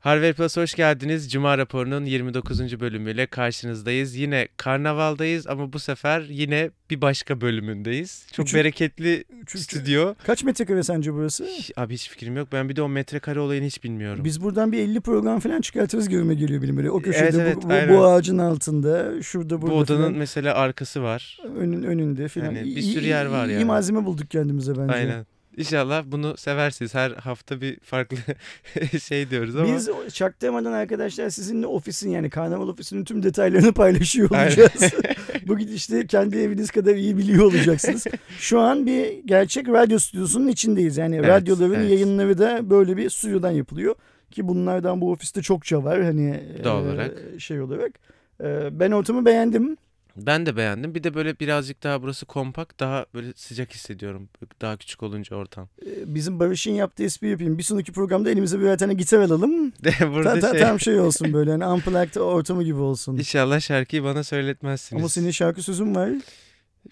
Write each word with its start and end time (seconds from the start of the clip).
Harvard 0.00 0.34
Plus 0.34 0.56
hoş 0.56 0.74
geldiniz. 0.74 1.30
Cuma 1.32 1.58
raporunun 1.58 2.04
29. 2.04 2.80
bölümüyle 2.80 3.26
karşınızdayız. 3.26 4.14
Yine 4.16 4.48
karnavaldayız 4.56 5.46
ama 5.46 5.72
bu 5.72 5.78
sefer 5.78 6.20
yine 6.20 6.70
bir 6.90 7.00
başka 7.00 7.40
bölümündeyiz. 7.40 8.26
Çok 8.32 8.46
Üçü- 8.46 8.56
bereketli 8.56 9.24
Üçüncü- 9.42 9.64
stüdyo. 9.64 10.14
Kaç 10.26 10.44
metrekare 10.44 10.82
sence 10.82 11.12
burası? 11.14 11.48
Abi 11.76 11.94
hiç 11.94 12.08
fikrim 12.10 12.36
yok. 12.36 12.48
Ben 12.52 12.68
bir 12.68 12.76
de 12.76 12.82
o 12.82 12.88
metrekare 12.88 13.40
olayını 13.40 13.66
hiç 13.66 13.84
bilmiyorum. 13.84 14.24
Biz 14.24 14.42
buradan 14.42 14.72
bir 14.72 14.78
50 14.78 15.00
program 15.00 15.40
falan 15.40 15.60
çıkartırız 15.60 16.08
gibime 16.08 16.34
geliyor 16.34 16.62
benim 16.62 16.76
böyle. 16.76 16.90
O 16.90 17.00
köşede 17.00 17.24
Evet, 17.24 17.34
bu, 17.44 17.48
evet, 17.48 17.56
bu, 17.64 17.72
aynen. 17.72 17.88
bu 17.88 18.04
ağacın 18.06 18.38
altında, 18.38 19.22
şurada 19.22 19.56
bu 19.62 19.62
burada 19.62 19.74
odanın 19.74 19.98
falan, 20.00 20.12
mesela 20.14 20.54
arkası 20.54 21.02
var. 21.02 21.38
önün, 21.56 21.82
önünde 21.82 22.28
falan. 22.28 22.44
Yani 22.46 22.76
bir 22.76 22.82
sürü 22.82 23.06
yer 23.06 23.26
var 23.26 23.46
iyi, 23.46 23.52
yani. 23.52 23.62
İyi 23.62 23.64
malzeme 23.64 24.04
bulduk 24.04 24.30
kendimize 24.30 24.76
bence. 24.78 24.92
Aynen. 24.94 25.26
İnşallah 25.56 26.04
bunu 26.06 26.36
seversiniz. 26.36 26.94
Her 26.94 27.10
hafta 27.10 27.60
bir 27.60 27.80
farklı 27.80 28.16
şey 29.02 29.30
diyoruz 29.30 29.56
ama. 29.56 29.74
Biz 29.76 29.88
çaktırmadan 30.14 30.72
arkadaşlar 30.72 31.30
sizinle 31.30 31.66
ofisin 31.66 32.10
yani 32.10 32.30
karnaval 32.30 32.68
ofisinin 32.68 33.04
tüm 33.04 33.22
detaylarını 33.22 33.72
paylaşıyor 33.72 34.30
olacağız. 34.30 34.94
Bu 35.46 35.58
gidişte 35.58 36.06
kendi 36.06 36.38
eviniz 36.38 36.70
kadar 36.70 36.94
iyi 36.94 37.18
biliyor 37.18 37.44
olacaksınız. 37.44 38.06
Şu 38.38 38.60
an 38.60 38.86
bir 38.86 39.12
gerçek 39.24 39.68
radyo 39.68 39.98
stüdyosunun 39.98 40.48
içindeyiz. 40.48 40.96
Yani 40.96 41.16
Evet, 41.16 41.28
radyoların 41.28 41.74
evet. 41.80 41.90
yayınları 41.90 42.38
da 42.38 42.70
böyle 42.70 42.96
bir 42.96 43.10
stüdyodan 43.10 43.50
yapılıyor. 43.50 43.94
Ki 44.30 44.48
bunlardan 44.48 45.00
bu 45.00 45.12
ofiste 45.12 45.42
çokça 45.42 45.84
var 45.84 46.02
hani 46.02 46.40
Doğal 46.64 46.84
e, 46.86 46.88
olarak. 46.88 47.12
şey 47.38 47.60
olarak. 47.60 47.92
E, 48.40 48.68
ben 48.80 48.90
ortamı 48.90 49.24
beğendim. 49.24 49.76
Ben 50.16 50.46
de 50.46 50.56
beğendim. 50.56 50.94
Bir 50.94 51.02
de 51.04 51.14
böyle 51.14 51.38
birazcık 51.40 51.82
daha 51.82 52.02
burası 52.02 52.26
kompakt. 52.26 52.80
Daha 52.80 53.06
böyle 53.14 53.32
sıcak 53.36 53.74
hissediyorum. 53.74 54.28
Daha 54.60 54.76
küçük 54.76 55.02
olunca 55.02 55.36
ortam. 55.36 55.68
E, 55.86 56.14
Bizim 56.14 56.40
Barış'ın 56.40 56.70
yaptığı 56.70 57.02
espri 57.02 57.28
yapayım. 57.28 57.58
Bir 57.58 57.62
sonraki 57.62 57.92
programda 57.92 58.30
elimize 58.30 58.60
birer 58.60 58.78
tane 58.78 58.94
gitar 58.94 59.18
alalım. 59.18 59.72
Burada 60.00 60.34
Ta, 60.34 60.40
ta- 60.40 60.50
şey... 60.52 60.60
Tam 60.60 60.80
şey 60.80 61.00
olsun 61.00 61.32
böyle 61.32 61.50
hani 61.50 61.66
unplugged 61.66 62.14
ortamı 62.14 62.62
gibi 62.64 62.78
olsun. 62.78 63.16
İnşallah 63.16 63.60
şarkıyı 63.60 64.04
bana 64.04 64.24
söyletmezsiniz. 64.24 65.00
Ama 65.02 65.08
senin 65.08 65.30
şarkı 65.30 65.62
sözün 65.62 65.94
var. 65.94 66.10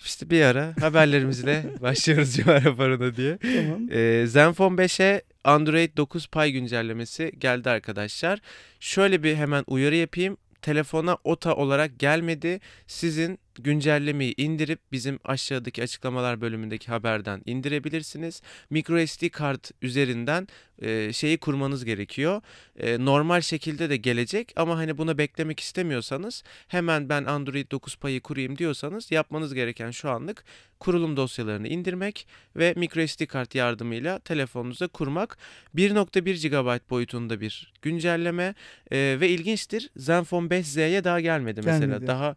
İşte 0.05 0.31
bir 0.31 0.43
ara 0.43 0.75
haberlerimizle 0.81 1.65
başlıyoruz 1.81 2.37
Cuma 2.37 2.65
raporuna 2.65 3.17
diye. 3.17 3.39
Tamam. 3.39 3.89
Ee, 3.91 4.25
Zenfone 4.27 4.83
5'e 4.83 5.23
Android 5.45 5.97
9 5.97 6.27
Pay 6.27 6.53
güncellemesi 6.53 7.33
geldi 7.39 7.71
arkadaşlar. 7.71 8.41
Şöyle 8.81 9.23
bir 9.23 9.35
hemen 9.37 9.65
uyarı 9.67 9.97
yapayım. 9.97 10.37
Telefona 10.63 11.19
OTA 11.25 11.55
olarak 11.57 11.99
gelmedi. 11.99 12.61
Sizin 12.87 13.39
güncellemeyi 13.63 14.35
indirip 14.37 14.81
bizim 14.93 15.19
aşağıdaki 15.25 15.83
açıklamalar 15.83 16.41
bölümündeki 16.41 16.89
haberden 16.89 17.43
indirebilirsiniz. 17.47 18.43
microSD 18.71 19.29
kart 19.29 19.71
üzerinden 19.83 20.49
e, 20.83 21.13
şeyi 21.13 21.39
kurmanız 21.39 21.85
gerekiyor. 21.85 22.43
E, 22.77 23.05
normal 23.05 23.41
şekilde 23.41 23.91
de 23.91 23.97
gelecek 23.97 24.53
ama 24.57 24.77
hani 24.77 24.99
buna 24.99 25.19
beklemek 25.19 25.61
istemiyorsanız 25.61 26.43
hemen 26.69 27.09
ben 27.09 27.25
Android 27.25 27.71
9 27.71 27.97
payı 27.97 28.21
kurayım 28.21 28.59
diyorsanız 28.59 29.11
yapmanız 29.11 29.55
gereken 29.55 29.91
şu 29.91 30.11
anlık 30.11 30.45
kurulum 30.81 31.17
dosyalarını 31.17 31.69
indirmek 31.69 32.27
ve 32.57 32.75
microSD 32.77 33.27
kart 33.27 33.55
yardımıyla 33.55 34.19
telefonunuza 34.19 34.89
kurmak. 34.89 35.39
1.1 35.77 36.49
GB 36.49 36.91
boyutunda 36.91 37.41
bir 37.41 37.73
güncelleme 37.83 38.55
e, 38.91 39.17
ve 39.21 39.29
ilginçtir 39.29 39.91
Zenfone 39.97 40.49
5Z'ye 40.49 41.05
daha 41.05 41.21
gelmedi 41.21 41.61
mesela. 41.65 41.87
Gelmedi. 41.87 42.07
Daha 42.07 42.37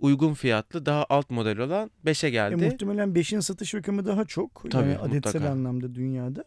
uygun 0.00 0.34
fiyatlı, 0.34 0.86
daha 0.86 1.06
alt 1.08 1.30
model 1.30 1.58
olan 1.58 1.90
5'e 2.06 2.26
E, 2.26 2.30
geldi. 2.30 2.56
muhtemelen 2.56 3.08
5'in 3.08 3.40
satış 3.40 3.74
rakamı 3.74 4.06
daha 4.06 4.24
çok. 4.24 4.64
Tabii, 4.70 4.88
yani 4.88 4.98
adetsel 4.98 5.14
mutlaka. 5.34 5.48
anlamda 5.50 5.94
dünyada. 5.94 6.44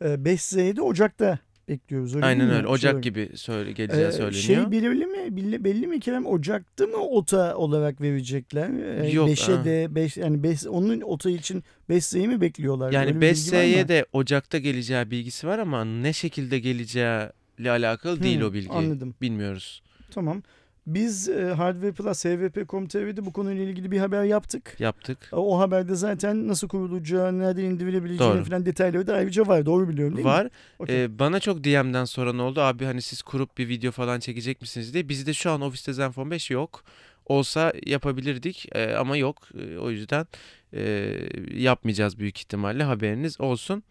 E, 0.00 0.04
5Z'yi 0.24 0.76
de 0.76 0.82
Ocak'ta 0.82 1.38
bekliyoruz. 1.68 2.14
Öyle 2.16 2.26
Aynen 2.26 2.40
değil 2.48 2.52
öyle. 2.58 2.66
Ocak 2.66 2.92
Şey- 2.92 3.00
gibi 3.00 3.30
söyle 3.34 3.72
geleceği 3.72 4.04
E, 4.06 4.12
söyleniyor. 4.12 4.42
Şey 4.42 4.70
belirli 4.70 5.06
mi? 5.06 5.36
Belli, 5.36 5.64
belli 5.64 5.86
mi 5.86 6.00
Kerem? 6.00 6.26
Ocak'ta 6.26 6.86
mı 6.86 6.96
OTA 6.96 7.56
olarak 7.56 8.00
verecekler? 8.00 8.70
E, 9.04 9.10
Yok, 9.10 9.28
5'e 9.28 9.52
ha. 9.56 9.64
de 9.64 9.94
5 9.94 10.16
yani 10.16 10.42
5 10.42 10.66
onun 10.66 11.00
OTA 11.00 11.30
için 11.30 11.64
5Z'yi 11.90 12.28
mi 12.28 12.40
bekliyorlar? 12.40 12.92
Yani 12.92 13.08
bir 13.08 13.14
bilgi 13.14 13.26
var 13.26 13.30
5S'ye 13.62 13.82
mı? 13.82 13.88
de 13.88 14.06
Ocak'ta 14.12 14.58
geleceği 14.58 15.10
bilgisi 15.10 15.46
var 15.46 15.58
ama 15.58 15.84
ne 15.84 16.12
şekilde 16.12 16.58
geleceğiyle 16.58 17.70
alakalı 17.70 18.22
değil 18.22 18.40
Hı, 18.40 18.46
o 18.46 18.52
bilgi. 18.52 18.70
Anladım. 18.70 19.14
Bilmiyoruz. 19.22 19.82
Tamam. 20.10 20.42
Biz 20.86 21.28
e, 21.28 21.44
Hardware 21.44 21.92
Plus, 21.92 22.24
HVP.com.tr'de 22.24 23.26
bu 23.26 23.32
konuyla 23.32 23.64
ilgili 23.64 23.90
bir 23.90 23.98
haber 23.98 24.24
yaptık. 24.24 24.76
Yaptık. 24.78 25.18
O 25.32 25.58
haberde 25.58 25.94
zaten 25.94 26.48
nasıl 26.48 26.68
kurulacağı, 26.68 27.38
nereden 27.38 27.64
indirilebileceğini 27.64 28.34
Doğru. 28.34 28.44
falan 28.44 28.66
detayları 28.66 29.06
da 29.06 29.14
ayrıca 29.14 29.46
var. 29.46 29.66
Doğru 29.66 29.88
biliyorum 29.88 30.16
değil 30.16 30.26
mi? 30.26 30.32
Var. 30.32 30.48
Okey. 30.78 31.04
Ee, 31.04 31.18
bana 31.18 31.40
çok 31.40 31.64
DM'den 31.64 32.04
soran 32.04 32.38
oldu. 32.38 32.60
Abi 32.60 32.84
hani 32.84 33.02
siz 33.02 33.22
kurup 33.22 33.58
bir 33.58 33.68
video 33.68 33.90
falan 33.92 34.20
çekecek 34.20 34.60
misiniz 34.60 34.94
diye. 34.94 35.08
Bizde 35.08 35.32
şu 35.34 35.50
an 35.50 35.60
ofiste 35.60 35.92
Zenfone 35.92 36.30
5 36.30 36.50
yok. 36.50 36.84
Olsa 37.26 37.72
yapabilirdik 37.86 38.68
Ee, 38.72 38.94
ama 38.94 39.16
yok. 39.16 39.36
Ee, 39.58 39.78
o 39.78 39.90
yüzden 39.90 40.26
e, 40.74 41.14
yapmayacağız 41.54 42.18
büyük 42.18 42.38
ihtimalle. 42.38 42.82
Haberiniz 42.82 43.40
olsun. 43.40 43.82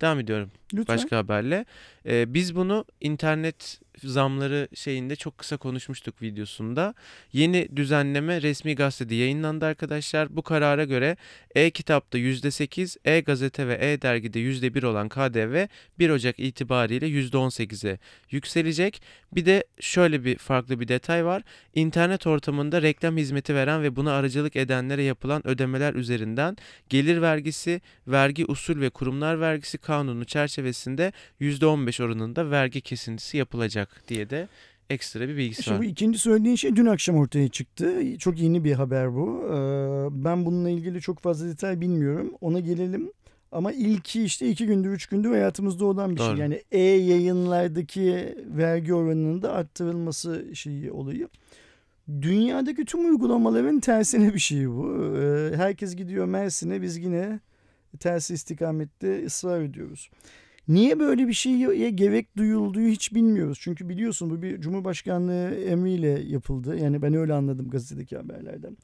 Devam 0.00 0.20
ediyorum. 0.20 0.50
Lütfen. 0.74 0.96
başka 0.96 1.16
haberle. 1.16 1.64
Ee, 2.06 2.34
biz 2.34 2.56
bunu 2.56 2.84
internet 3.00 3.80
zamları 4.02 4.68
şeyinde 4.74 5.16
çok 5.16 5.38
kısa 5.38 5.56
konuşmuştuk 5.56 6.22
videosunda. 6.22 6.94
Yeni 7.32 7.68
düzenleme 7.76 8.42
resmi 8.42 8.74
gazetede 8.74 9.14
yayınlandı 9.14 9.64
arkadaşlar. 9.64 10.36
Bu 10.36 10.42
karara 10.42 10.84
göre 10.84 11.16
e-kitapta 11.54 12.18
%8, 12.18 12.96
e-gazete 13.04 13.68
ve 13.68 13.78
e-dergide 13.80 14.38
%1 14.38 14.86
olan 14.86 15.08
KDV 15.08 15.66
1 15.98 16.10
Ocak 16.10 16.38
itibariyle 16.38 17.06
%18'e 17.06 17.98
yükselecek. 18.30 19.02
Bir 19.32 19.46
de 19.46 19.64
şöyle 19.80 20.24
bir 20.24 20.38
farklı 20.38 20.80
bir 20.80 20.88
detay 20.88 21.24
var. 21.24 21.42
İnternet 21.74 22.26
ortamında 22.26 22.82
reklam 22.82 23.16
hizmeti 23.16 23.54
veren 23.54 23.82
ve 23.82 23.96
buna 23.96 24.12
aracılık 24.12 24.56
edenlere 24.56 25.02
yapılan 25.02 25.46
ödemeler 25.46 25.94
üzerinden 25.94 26.56
gelir 26.88 27.22
vergisi, 27.22 27.80
vergi 28.06 28.44
usul 28.46 28.80
ve 28.80 28.90
kurumlar 28.90 29.40
vergisi 29.40 29.78
kanunu 29.78 30.24
çerçevesinde 30.24 31.12
%15 31.40 32.02
oranında 32.02 32.50
vergi 32.50 32.80
kesintisi 32.80 33.36
yapılacak 33.36 33.89
diye 34.08 34.30
de 34.30 34.48
ekstra 34.90 35.28
bir 35.28 35.36
bilgisi 35.36 35.62
Şimdi 35.62 35.74
var. 35.78 35.80
bu 35.84 35.88
ikinci 35.88 36.18
söylediğin 36.18 36.56
şey 36.56 36.76
dün 36.76 36.86
akşam 36.86 37.16
ortaya 37.16 37.48
çıktı. 37.48 37.94
Çok 38.18 38.38
yeni 38.38 38.64
bir 38.64 38.72
haber 38.72 39.14
bu. 39.14 39.42
Ee, 39.46 40.24
Ben 40.24 40.46
bununla 40.46 40.70
ilgili 40.70 41.00
çok 41.00 41.18
fazla 41.18 41.46
detay 41.48 41.80
bilmiyorum. 41.80 42.34
Ona 42.40 42.60
gelelim. 42.60 43.10
Ama 43.52 43.72
ilki 43.72 44.22
işte 44.24 44.48
iki 44.50 44.66
gündür, 44.66 44.90
üç 44.90 45.06
gündür 45.06 45.30
hayatımızda 45.30 45.84
olan 45.84 46.10
bir 46.10 46.16
Doğru. 46.16 46.28
şey. 46.30 46.36
Yani 46.36 46.62
e-yayınlardaki 46.72 48.34
vergi 48.56 48.94
oranının 48.94 49.42
da 49.42 49.52
arttırılması 49.52 50.44
şeyi 50.54 50.92
olayı. 50.92 51.28
Dünyadaki 52.22 52.84
tüm 52.84 53.04
uygulamaların 53.10 53.80
tersine 53.80 54.34
bir 54.34 54.38
şey 54.38 54.68
bu. 54.70 55.14
Ee, 55.16 55.56
Herkes 55.56 55.96
gidiyor 55.96 56.26
Mersin'e 56.26 56.82
biz 56.82 56.96
yine 56.96 57.40
tersi 58.00 58.34
istikamette 58.34 59.24
ısrar 59.26 59.60
ediyoruz. 59.62 60.10
Niye 60.70 60.98
böyle 60.98 61.28
bir 61.28 61.32
şeye 61.32 61.90
gerek 61.90 62.36
duyulduğu 62.36 62.80
hiç 62.80 63.14
bilmiyoruz. 63.14 63.58
Çünkü 63.60 63.88
biliyorsun 63.88 64.30
bu 64.30 64.42
bir 64.42 64.60
Cumhurbaşkanlığı 64.60 65.54
emriyle 65.54 66.08
yapıldı. 66.08 66.76
Yani 66.76 67.02
ben 67.02 67.14
öyle 67.14 67.34
anladım 67.34 67.70
gazetedeki 67.70 68.16
haberlerden. 68.16 68.76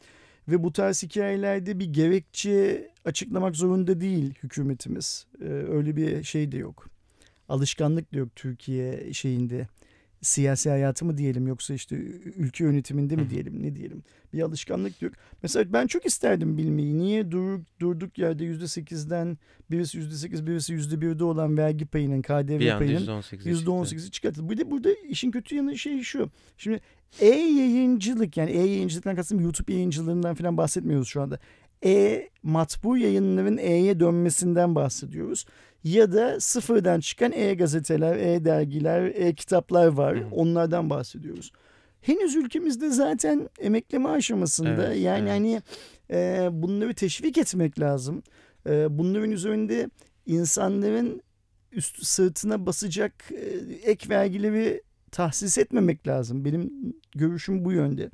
Ve 0.48 0.62
bu 0.62 0.72
tarz 0.72 1.02
hikayelerde 1.02 1.78
bir 1.78 1.92
gerekçe 1.92 2.88
açıklamak 3.04 3.56
zorunda 3.56 4.00
değil 4.00 4.34
hükümetimiz. 4.42 5.26
Ee, 5.40 5.44
öyle 5.44 5.96
bir 5.96 6.22
şey 6.22 6.52
de 6.52 6.56
yok. 6.56 6.88
Alışkanlık 7.48 8.14
da 8.14 8.18
yok 8.18 8.28
Türkiye 8.36 9.12
şeyinde. 9.12 9.68
Siyasi 10.22 10.70
hayatı 10.70 11.04
mı 11.04 11.18
diyelim 11.18 11.46
yoksa 11.46 11.74
işte 11.74 11.96
ülke 12.36 12.64
yönetiminde 12.64 13.16
mi 13.16 13.30
diyelim 13.30 13.62
ne 13.62 13.76
diyelim. 13.76 14.02
Bir 14.32 14.40
alışkanlık 14.40 15.02
yok. 15.02 15.12
Mesela 15.42 15.72
ben 15.72 15.86
çok 15.86 16.06
isterdim 16.06 16.58
bilmeyi. 16.58 16.98
Niye 16.98 17.30
dur, 17.30 17.60
durduk 17.80 18.18
yerde 18.18 18.44
%8'den 18.44 19.38
birisi 19.70 19.98
%8 19.98 20.46
birisi 20.46 20.74
%1'de 20.74 21.24
olan 21.24 21.56
vergi 21.56 21.86
payının 21.86 22.22
KDV 22.22 22.60
Bir 22.60 22.78
payının 22.78 23.06
%18'e 23.06 23.22
çıktı. 23.22 23.50
%18'i 23.50 24.10
çıkartıldı. 24.10 24.50
Bir 24.50 24.56
de 24.56 24.70
burada 24.70 24.92
işin 25.08 25.30
kötü 25.30 25.56
yanı 25.56 25.78
şey 25.78 26.02
şu. 26.02 26.30
Şimdi 26.58 26.80
e-yayıncılık 27.20 28.36
yani 28.36 28.50
e-yayıncılıktan 28.50 29.16
kastım 29.16 29.40
YouTube 29.40 29.72
yayıncılığından 29.72 30.34
falan 30.34 30.56
bahsetmiyoruz 30.56 31.08
şu 31.08 31.22
anda. 31.22 31.38
E 31.84 32.28
matbu 32.42 32.96
yayınların 32.96 33.56
E'ye 33.56 34.00
dönmesinden 34.00 34.74
bahsediyoruz. 34.74 35.46
Ya 35.86 36.12
da 36.12 36.40
sıfırdan 36.40 37.00
çıkan 37.00 37.32
e-gazeteler, 37.32 38.16
e-dergiler, 38.16 39.04
e-kitaplar 39.04 39.86
var. 39.86 40.20
Hı. 40.20 40.26
Onlardan 40.32 40.90
bahsediyoruz. 40.90 41.52
Henüz 42.00 42.36
ülkemizde 42.36 42.90
zaten 42.90 43.48
emekleme 43.60 44.08
aşamasında 44.08 44.86
Evet, 44.86 45.00
yani 45.00 45.30
evet. 45.30 45.30
hani 45.30 45.62
e, 46.10 46.48
bunları 46.52 46.94
teşvik 46.94 47.38
etmek 47.38 47.80
lazım. 47.80 48.22
E, 48.68 48.98
bunların 48.98 49.30
üzerinde 49.30 49.90
insanların 50.26 51.22
üst 51.72 52.06
sırtına 52.06 52.66
basacak 52.66 53.12
e, 53.30 53.44
ek 53.90 54.08
vergileri 54.08 54.82
tahsis 55.12 55.58
etmemek 55.58 56.08
lazım. 56.08 56.44
Benim 56.44 56.72
görüşüm 57.14 57.64
bu 57.64 57.72
yönde. 57.72 58.10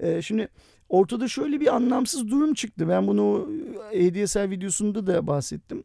E, 0.00 0.22
şimdi 0.22 0.48
ortada 0.88 1.28
şöyle 1.28 1.60
bir 1.60 1.74
anlamsız 1.74 2.28
durum 2.30 2.54
çıktı. 2.54 2.88
Ben 2.88 3.06
bunu 3.06 3.48
ADSL 3.88 4.50
videosunda 4.50 5.06
da 5.06 5.26
bahsettim. 5.26 5.84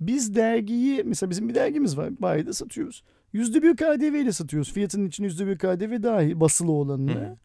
Biz 0.00 0.34
dergiyi 0.34 1.02
mesela 1.04 1.30
bizim 1.30 1.48
bir 1.48 1.54
dergimiz 1.54 1.96
var. 1.96 2.10
Bayide 2.22 2.52
satıyoruz. 2.52 3.02
%1 3.34 3.76
KDV 3.76 4.14
ile 4.14 4.32
satıyoruz. 4.32 4.72
Fiyatının 4.72 5.06
için 5.06 5.24
%1 5.24 5.58
KDV 5.58 6.02
dahil 6.02 6.40
basılı 6.40 6.72
olanını. 6.72 7.14
Hı. 7.14 7.36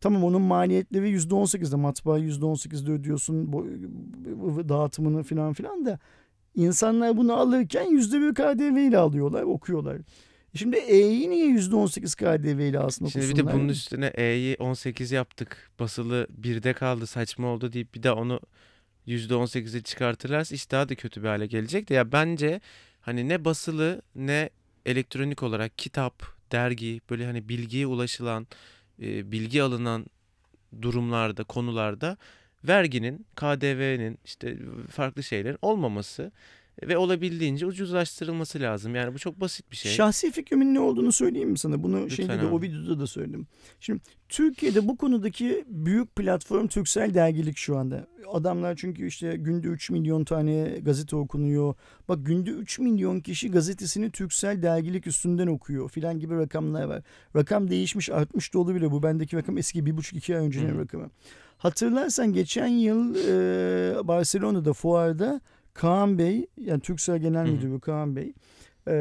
Tamam 0.00 0.24
onun 0.24 0.42
maliyetleri 0.42 1.16
%18'de 1.16 1.76
matbaa 1.76 2.18
%18'de 2.18 2.92
ödüyorsun 2.92 3.52
dağıtımını 4.68 5.22
filan 5.22 5.52
filan 5.52 5.86
da 5.86 5.98
insanlar 6.54 7.16
bunu 7.16 7.32
alırken 7.32 7.86
%1 7.86 8.34
KDV 8.34 8.88
ile 8.88 8.98
alıyorlar 8.98 9.42
okuyorlar. 9.42 9.98
Şimdi 10.54 10.76
E'yi 10.76 11.30
niye 11.30 11.46
%18 11.46 12.16
KDV 12.16 12.58
ile 12.60 12.78
aslında 12.78 13.10
Şimdi 13.10 13.28
bir 13.28 13.36
de 13.36 13.52
bunun 13.52 13.68
üstüne 13.68 14.06
E'yi 14.06 14.56
18 14.58 15.12
yaptık. 15.12 15.70
Basılı 15.80 16.26
1'de 16.40 16.72
kaldı 16.72 17.06
saçma 17.06 17.48
oldu 17.48 17.72
deyip 17.72 17.94
bir 17.94 18.02
de 18.02 18.12
onu 18.12 18.40
%18'e 19.08 19.82
çıkartırlarsa 19.82 20.54
iş 20.54 20.70
daha 20.70 20.88
da 20.88 20.94
kötü 20.94 21.22
bir 21.22 21.28
hale 21.28 21.46
gelecek 21.46 21.88
de. 21.88 21.94
Ya 21.94 22.12
bence 22.12 22.60
hani 23.00 23.28
ne 23.28 23.44
basılı 23.44 24.02
ne 24.14 24.50
elektronik 24.86 25.42
olarak 25.42 25.78
kitap, 25.78 26.22
dergi 26.52 27.00
böyle 27.10 27.26
hani 27.26 27.48
bilgiye 27.48 27.86
ulaşılan, 27.86 28.46
e, 29.02 29.32
bilgi 29.32 29.62
alınan 29.62 30.06
durumlarda, 30.82 31.44
konularda 31.44 32.16
verginin, 32.64 33.26
KDV'nin 33.36 34.18
işte 34.24 34.58
farklı 34.90 35.22
şeylerin 35.22 35.58
olmaması 35.62 36.32
ve 36.82 36.98
olabildiğince 36.98 37.66
ucuzlaştırılması 37.66 38.60
lazım. 38.60 38.94
Yani 38.94 39.14
bu 39.14 39.18
çok 39.18 39.40
basit 39.40 39.70
bir 39.70 39.76
şey. 39.76 39.92
Şahsi 39.92 40.30
fikrimin 40.30 40.74
ne 40.74 40.80
olduğunu 40.80 41.12
söyleyeyim 41.12 41.50
mi 41.50 41.58
sana? 41.58 41.82
Bunu 41.82 42.04
Lütfen 42.04 42.16
şeyde 42.16 42.40
de 42.40 42.46
o 42.46 42.62
videoda 42.62 43.00
da 43.00 43.06
söyledim. 43.06 43.46
Şimdi 43.80 44.00
Türkiye'de 44.28 44.88
bu 44.88 44.96
konudaki 44.96 45.64
büyük 45.68 46.16
platform 46.16 46.66
Türksel 46.66 47.14
Dergilik 47.14 47.56
şu 47.56 47.78
anda. 47.78 48.06
Adamlar 48.32 48.76
çünkü 48.76 49.06
işte 49.06 49.36
günde 49.36 49.68
3 49.68 49.90
milyon 49.90 50.24
tane 50.24 50.78
gazete 50.82 51.16
okunuyor. 51.16 51.74
Bak 52.08 52.26
günde 52.26 52.50
3 52.50 52.78
milyon 52.78 53.20
kişi 53.20 53.50
gazetesini 53.50 54.10
Türksel 54.10 54.62
Dergilik 54.62 55.06
üstünden 55.06 55.46
okuyor 55.46 55.88
filan 55.88 56.18
gibi 56.18 56.36
rakamlar 56.36 56.84
var. 56.84 57.02
Rakam 57.36 57.70
değişmiş 57.70 58.10
artmış 58.10 58.54
da 58.54 58.58
olabilir. 58.58 58.90
Bu 58.90 59.02
bendeki 59.02 59.36
rakam 59.36 59.58
eski 59.58 59.78
1,5-2 59.78 60.36
ay 60.36 60.46
öncenin 60.46 60.78
rakamı. 60.78 61.10
Hatırlarsan 61.58 62.32
geçen 62.32 62.66
yıl 62.66 63.14
e, 63.14 64.08
Barcelona'da 64.08 64.72
fuarda 64.72 65.40
Kaan 65.78 66.18
Bey 66.18 66.46
yani 66.56 66.80
Türksel 66.80 67.18
Genel 67.18 67.50
Müdürü 67.50 67.80
Kaan 67.80 68.16
Bey 68.16 68.32
e, 68.88 68.92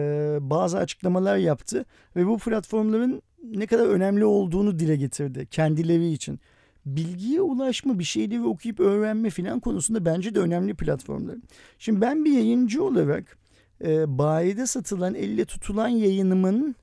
bazı 0.42 0.78
açıklamalar 0.78 1.38
yaptı 1.38 1.86
ve 2.16 2.28
bu 2.28 2.38
platformların 2.38 3.22
ne 3.44 3.68
kadar 3.68 3.88
önemli 3.88 4.26
olduğunu 4.26 4.80
dile 4.80 4.96
getirdi 4.96 5.48
kendileri 5.52 6.12
için. 6.12 6.40
Bilgiye 6.86 7.42
ulaşma, 7.42 8.00
bir 8.00 8.04
şeyleri 8.04 8.44
okuyup 8.44 8.80
öğrenme 8.80 9.30
filan 9.30 9.60
konusunda 9.60 10.06
bence 10.06 10.36
de 10.36 10.40
önemli 10.40 10.74
platformlar. 10.74 11.36
Şimdi 11.80 12.02
ben 12.02 12.26
bir 12.26 12.32
yayıncı 12.32 12.84
olarak 12.84 13.38
e, 13.84 14.18
bayide 14.18 14.68
satılan, 14.68 15.16
elle 15.16 15.46
tutulan 15.46 15.88
yayınımın 15.88 16.76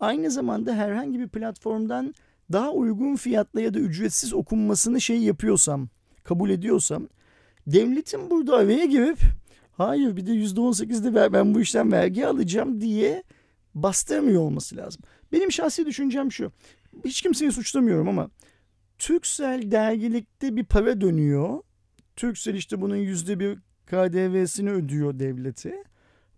aynı 0.00 0.30
zamanda 0.30 0.74
herhangi 0.74 1.20
bir 1.20 1.28
platformdan 1.28 2.14
daha 2.52 2.72
uygun 2.72 3.16
fiyatla 3.16 3.60
ya 3.60 3.74
da 3.74 3.78
ücretsiz 3.78 4.34
okunmasını 4.34 5.00
şey 5.00 5.18
yapıyorsam, 5.18 5.88
kabul 6.24 6.50
ediyorsam 6.50 7.08
devletin 7.66 8.30
burada 8.30 8.56
araya 8.56 8.84
girip 8.84 9.18
hayır 9.72 10.16
bir 10.16 10.26
de 10.26 10.30
%18'de 10.30 11.14
ver, 11.14 11.32
ben 11.32 11.54
bu 11.54 11.60
işten 11.60 11.92
vergi 11.92 12.26
alacağım 12.26 12.80
diye 12.80 13.22
bastırmıyor 13.74 14.40
olması 14.40 14.76
lazım. 14.76 15.02
Benim 15.32 15.52
şahsi 15.52 15.86
düşüncem 15.86 16.32
şu. 16.32 16.52
Hiç 17.04 17.22
kimseyi 17.22 17.52
suçlamıyorum 17.52 18.08
ama 18.08 18.30
Türksel 18.98 19.70
dergilikte 19.70 20.56
bir 20.56 20.64
para 20.64 21.00
dönüyor. 21.00 21.62
Türksel 22.16 22.54
işte 22.54 22.80
bunun 22.80 22.96
yüzde 22.96 23.40
bir 23.40 23.58
KDV'sini 23.86 24.70
ödüyor 24.70 25.18
devleti. 25.18 25.74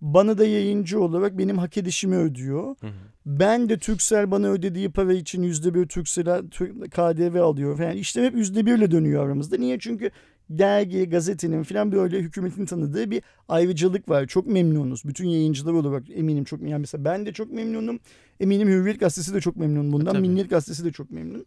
Bana 0.01 0.39
da 0.39 0.47
yayıncı 0.47 1.01
olarak 1.01 1.39
benim 1.39 1.59
hak 1.59 1.77
edişimi 1.77 2.17
ödüyor. 2.17 2.77
Hı 2.81 2.87
hı. 2.87 2.93
Ben 3.27 3.69
de 3.69 3.79
Türksel 3.79 4.31
bana 4.31 4.49
ödediği 4.49 4.91
para 4.91 5.13
için 5.13 5.43
yüzde 5.43 5.75
bir 5.75 5.87
Türksel'e 5.87 6.41
KDV 6.89 7.41
alıyor. 7.41 7.79
Yani 7.79 8.01
işte 8.01 8.23
hep 8.23 8.35
yüzde 8.35 8.67
birle 8.67 8.91
dönüyor 8.91 9.27
aramızda. 9.27 9.57
Niye? 9.57 9.79
Çünkü 9.79 10.11
dergi, 10.59 11.09
gazetenin 11.09 11.63
falan 11.63 11.93
böyle 11.93 12.19
hükümetin 12.19 12.67
tanıdığı 12.67 13.11
bir 13.11 13.23
ayrıcalık 13.49 14.09
var. 14.09 14.27
Çok 14.27 14.47
memnunuz. 14.47 15.05
Bütün 15.05 15.29
yayıncılar 15.29 15.73
olarak 15.73 16.03
eminim 16.11 16.45
çok 16.45 16.63
yani 16.63 16.81
mesela 16.81 17.05
ben 17.05 17.27
de 17.27 17.33
çok 17.33 17.53
memnunum. 17.53 18.01
Eminim 18.41 18.69
Hürriyet 18.69 19.01
Gazetesi 19.01 19.35
de 19.35 19.41
çok 19.41 19.57
memnun 19.57 19.93
bundan. 19.93 20.13
Tabii. 20.13 20.29
Milliyet 20.29 20.51
Gazetesi 20.51 20.85
de 20.85 20.93
çok 20.93 21.11
memnun. 21.11 21.47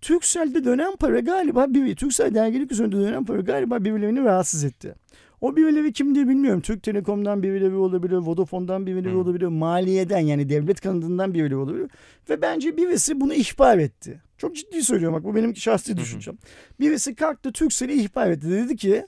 Türksel'de 0.00 0.64
dönen 0.64 0.96
para 0.96 1.20
galiba 1.20 1.74
bir 1.74 1.96
Türksel 1.96 2.34
dergilik 2.34 2.72
üzerinde 2.72 2.96
dönen 2.96 3.24
para 3.24 3.40
galiba 3.40 3.84
birilerini 3.84 4.24
rahatsız 4.24 4.64
etti. 4.64 4.94
O 5.40 5.56
birileri 5.56 5.92
kimdir 5.92 6.28
bilmiyorum. 6.28 6.60
Türk 6.60 6.82
Telekom'dan 6.82 7.42
birileri 7.42 7.74
olabilir, 7.74 8.16
Vodafone'dan 8.16 8.86
birileri 8.86 9.12
hmm. 9.12 9.20
olabilir, 9.20 9.46
maliyeden 9.46 10.18
yani 10.18 10.48
devlet 10.48 10.80
kanadından 10.80 11.34
birileri 11.34 11.56
olabilir. 11.56 11.90
Ve 12.30 12.42
bence 12.42 12.76
birisi 12.76 13.20
bunu 13.20 13.34
ihbar 13.34 13.78
etti. 13.78 14.20
Çok 14.42 14.56
ciddi 14.56 14.82
söylüyorum 14.82 15.16
bak 15.16 15.24
bu 15.24 15.34
benim 15.34 15.56
şahsi 15.56 15.96
düşüncem. 15.96 16.38
Birisi 16.80 17.14
kalktı 17.14 17.52
Türksel'i 17.52 18.02
ihbar 18.02 18.30
etti. 18.30 18.50
Dedi 18.50 18.76
ki 18.76 19.06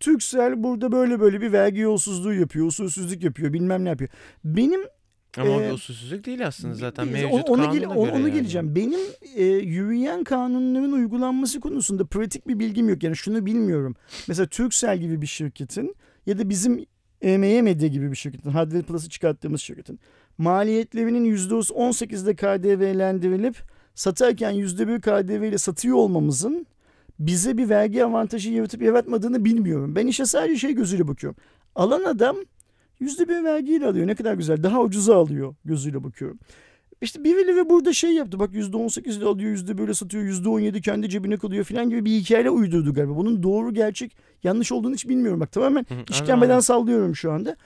Türksel 0.00 0.62
burada 0.62 0.92
böyle 0.92 1.20
böyle 1.20 1.40
bir 1.40 1.52
vergi 1.52 1.80
yolsuzluğu 1.80 2.34
yapıyor, 2.34 2.66
usulsüzlük 2.66 3.22
yapıyor, 3.22 3.52
bilmem 3.52 3.84
ne 3.84 3.88
yapıyor. 3.88 4.10
Benim 4.44 4.80
ama 5.36 5.62
e, 5.62 5.72
usulsüzlük 5.72 6.26
değil 6.26 6.46
aslında 6.46 6.74
zaten 6.74 7.08
mevcut 7.08 7.50
ona, 7.50 7.64
gel, 7.64 7.86
onu, 7.86 7.98
onu 7.98 8.20
yani. 8.20 8.32
geleceğim. 8.32 8.76
Benim 8.76 9.00
e, 9.36 9.44
yürüyen 9.44 10.24
kanunların 10.24 10.92
uygulanması 10.92 11.60
konusunda 11.60 12.06
pratik 12.06 12.48
bir 12.48 12.58
bilgim 12.58 12.88
yok. 12.88 13.02
Yani 13.02 13.16
şunu 13.16 13.46
bilmiyorum. 13.46 13.96
Mesela 14.28 14.46
Turkcell 14.46 14.98
gibi 14.98 15.22
bir 15.22 15.26
şirketin 15.26 15.96
ya 16.26 16.38
da 16.38 16.48
bizim 16.48 16.86
EME 17.22 17.62
Medya 17.62 17.88
gibi 17.88 18.10
bir 18.10 18.16
şirketin, 18.16 18.50
Hardware 18.50 18.82
Plus'ı 18.82 19.08
çıkarttığımız 19.08 19.60
şirketin 19.60 20.00
maliyetlerinin 20.38 21.36
%18'de 21.36 22.34
KDV'lendirilip 22.36 23.75
satarken 23.96 24.54
%1 24.54 25.00
KDV 25.00 25.42
ile 25.42 25.58
satıyor 25.58 25.96
olmamızın 25.96 26.66
bize 27.18 27.58
bir 27.58 27.68
vergi 27.68 28.04
avantajı 28.04 28.52
yaratıp 28.52 28.82
yaratmadığını 28.82 29.44
bilmiyorum. 29.44 29.96
Ben 29.96 30.06
işe 30.06 30.26
sadece 30.26 30.58
şey 30.58 30.72
gözüyle 30.72 31.08
bakıyorum. 31.08 31.36
Alan 31.74 32.04
adam 32.04 32.36
yüzde 33.00 33.28
bir 33.28 33.44
vergiyle 33.44 33.86
alıyor. 33.86 34.06
Ne 34.06 34.14
kadar 34.14 34.34
güzel. 34.34 34.62
Daha 34.62 34.82
ucuza 34.82 35.16
alıyor 35.16 35.54
gözüyle 35.64 36.04
bakıyorum. 36.04 36.38
İşte 37.00 37.24
birileri 37.24 37.70
burada 37.70 37.92
şey 37.92 38.12
yaptı. 38.12 38.38
Bak 38.38 38.54
yüzde 38.54 38.76
on 38.76 38.88
sekiz 38.88 39.22
alıyor, 39.22 39.50
yüzde 39.50 39.78
böyle 39.78 39.94
satıyor, 39.94 40.24
yüzde 40.24 40.48
on 40.48 40.60
yedi 40.60 40.80
kendi 40.80 41.08
cebine 41.08 41.36
kalıyor 41.36 41.64
falan 41.64 41.90
gibi 41.90 42.04
bir 42.04 42.10
hikaye 42.10 42.50
uydurdu 42.50 42.94
galiba. 42.94 43.16
Bunun 43.16 43.42
doğru, 43.42 43.74
gerçek, 43.74 44.16
yanlış 44.44 44.72
olduğunu 44.72 44.94
hiç 44.94 45.08
bilmiyorum. 45.08 45.40
Bak 45.40 45.52
tamamen 45.52 45.86
işkembeden 46.10 46.60
sallıyorum 46.60 47.16
şu 47.16 47.32
anda. 47.32 47.56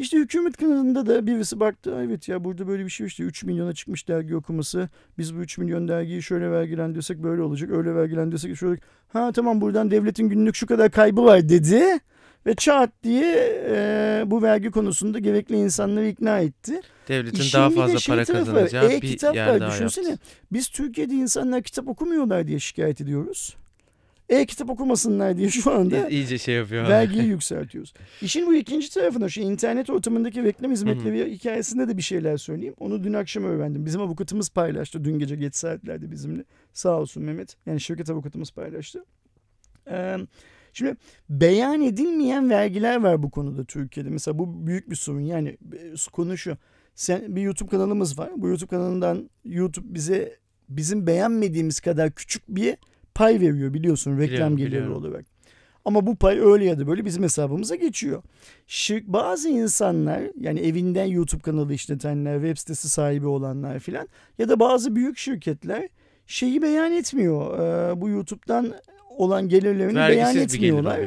İşte 0.00 0.16
hükümet 0.18 0.56
kanalında 0.56 1.06
da 1.06 1.26
birisi 1.26 1.60
baktı. 1.60 1.96
Evet 2.06 2.28
ya 2.28 2.44
burada 2.44 2.68
böyle 2.68 2.84
bir 2.84 2.90
şey 2.90 3.06
işte 3.06 3.22
3 3.22 3.44
milyona 3.44 3.72
çıkmış 3.72 4.08
dergi 4.08 4.36
okuması. 4.36 4.88
Biz 5.18 5.36
bu 5.36 5.40
3 5.40 5.58
milyon 5.58 5.88
dergiyi 5.88 6.22
şöyle 6.22 6.50
vergilendirsek 6.50 7.22
böyle 7.22 7.42
olacak. 7.42 7.70
Öyle 7.70 7.94
vergilendirsek 7.94 8.56
şöyle. 8.56 8.80
Ha 9.08 9.32
tamam 9.32 9.60
buradan 9.60 9.90
devletin 9.90 10.28
günlük 10.28 10.54
şu 10.54 10.66
kadar 10.66 10.90
kaybı 10.90 11.24
var 11.24 11.48
dedi. 11.48 11.82
Ve 12.46 12.54
çat 12.54 12.90
diye 13.02 13.62
e, 13.70 14.22
bu 14.26 14.42
vergi 14.42 14.70
konusunda 14.70 15.18
gerekli 15.18 15.56
insanları 15.56 16.06
ikna 16.06 16.38
etti. 16.38 16.80
Devletin 17.08 17.40
İşin 17.40 17.58
daha 17.58 17.70
fazla 17.70 17.98
şey 17.98 18.14
para 18.14 18.24
kazanacağı 18.24 18.92
e, 18.92 19.02
bir 19.02 19.34
yer 19.34 19.60
daha 19.60 19.70
düşünsene. 19.70 20.08
yaptı. 20.08 20.26
Biz 20.52 20.68
Türkiye'de 20.68 21.14
insanlar 21.14 21.62
kitap 21.62 21.88
okumuyorlar 21.88 22.46
diye 22.46 22.58
şikayet 22.58 23.00
ediyoruz 23.00 23.56
e-kitap 24.30 24.70
okumasınlar 24.70 25.36
diye 25.36 25.50
şu 25.50 25.70
anda 25.70 26.08
iyice 26.08 26.38
şey 26.38 26.54
yapıyor. 26.54 26.88
Vergiyi 26.88 27.24
yükseltiyoruz. 27.28 27.92
İşin 28.22 28.46
bu 28.46 28.54
ikinci 28.54 28.94
tarafına 28.94 29.28
şu 29.28 29.40
internet 29.40 29.90
ortamındaki 29.90 30.44
reklam 30.44 30.70
hizmetleri 30.70 31.32
hikayesinde 31.32 31.88
de 31.88 31.96
bir 31.96 32.02
şeyler 32.02 32.36
söyleyeyim. 32.36 32.74
Onu 32.78 33.04
dün 33.04 33.12
akşam 33.12 33.44
öğrendim. 33.44 33.86
Bizim 33.86 34.00
avukatımız 34.00 34.50
paylaştı 34.50 35.04
dün 35.04 35.18
gece 35.18 35.36
geç 35.36 35.54
saatlerde 35.54 36.10
bizimle. 36.10 36.44
Sağ 36.72 37.00
olsun 37.00 37.22
Mehmet. 37.22 37.56
Yani 37.66 37.80
şirket 37.80 38.10
avukatımız 38.10 38.50
paylaştı. 38.50 39.04
Ee, 39.90 40.16
şimdi 40.72 40.96
beyan 41.28 41.82
edilmeyen 41.82 42.50
vergiler 42.50 43.02
var 43.02 43.22
bu 43.22 43.30
konuda 43.30 43.64
Türkiye'de. 43.64 44.10
Mesela 44.10 44.38
bu 44.38 44.66
büyük 44.66 44.90
bir 44.90 44.96
sorun. 44.96 45.20
Yani 45.20 45.48
e, 45.48 45.94
konu 46.12 46.38
şu. 46.38 46.56
Sen 46.94 47.36
bir 47.36 47.42
YouTube 47.42 47.70
kanalımız 47.70 48.18
var. 48.18 48.30
Bu 48.36 48.48
YouTube 48.48 48.68
kanalından 48.68 49.30
YouTube 49.44 49.94
bize 49.94 50.38
bizim 50.68 51.06
beğenmediğimiz 51.06 51.80
kadar 51.80 52.10
küçük 52.10 52.42
bir 52.48 52.76
pay 53.20 53.40
veriyor 53.40 53.74
biliyorsun 53.74 54.18
reklam 54.18 54.56
geliri 54.56 54.88
olarak. 54.88 55.24
Ama 55.84 56.06
bu 56.06 56.16
pay 56.16 56.38
öyle 56.40 56.64
ya 56.64 56.78
da 56.78 56.86
böyle 56.86 57.04
bizim 57.04 57.22
hesabımıza 57.22 57.74
geçiyor. 57.74 58.22
Şirk, 58.66 59.06
bazı 59.06 59.48
insanlar 59.48 60.22
yani 60.40 60.60
evinden 60.60 61.04
YouTube 61.04 61.42
kanalı 61.42 61.74
işletenler, 61.74 62.34
web 62.34 62.56
sitesi 62.56 62.88
sahibi 62.88 63.26
olanlar 63.26 63.78
filan 63.78 64.08
ya 64.38 64.48
da 64.48 64.60
bazı 64.60 64.96
büyük 64.96 65.18
şirketler 65.18 65.88
şeyi 66.26 66.62
beyan 66.62 66.92
etmiyor. 66.92 67.58
Ee, 67.58 68.00
bu 68.00 68.08
YouTube'dan 68.08 68.74
olan 69.16 69.48
gelirlerini 69.48 69.98
Vergisiz 69.98 70.34
beyan 70.34 70.36
etmiyorlar. 70.36 71.00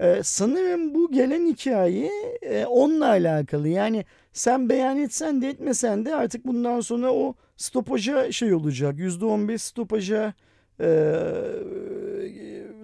Ee, 0.00 0.20
sanırım 0.22 0.94
bu 0.94 1.12
gelen 1.12 1.46
hikaye 1.46 2.10
e, 2.42 2.66
onunla 2.66 3.08
alakalı. 3.08 3.68
Yani 3.68 4.04
sen 4.32 4.68
beyan 4.68 4.98
etsen 4.98 5.42
de 5.42 5.48
etmesen 5.48 6.04
de 6.04 6.14
artık 6.14 6.46
bundan 6.46 6.80
sonra 6.80 7.12
o 7.12 7.34
stopaja 7.56 8.32
şey 8.32 8.54
olacak. 8.54 8.98
%15 8.98 9.58
stopaja 9.58 10.34
e, 10.80 10.86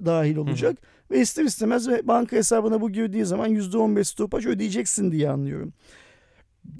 dahil 0.04 0.36
olacak. 0.36 0.76
Hı 0.80 0.86
hı. 0.86 0.94
Ve 1.10 1.20
ister 1.20 1.44
istemez 1.44 1.88
banka 1.88 2.36
hesabına 2.36 2.80
bu 2.80 2.90
girdiği 2.90 3.24
zaman 3.24 3.54
%15 3.54 4.04
stopaj 4.04 4.46
ödeyeceksin 4.46 5.12
diye 5.12 5.30
anlıyorum. 5.30 5.72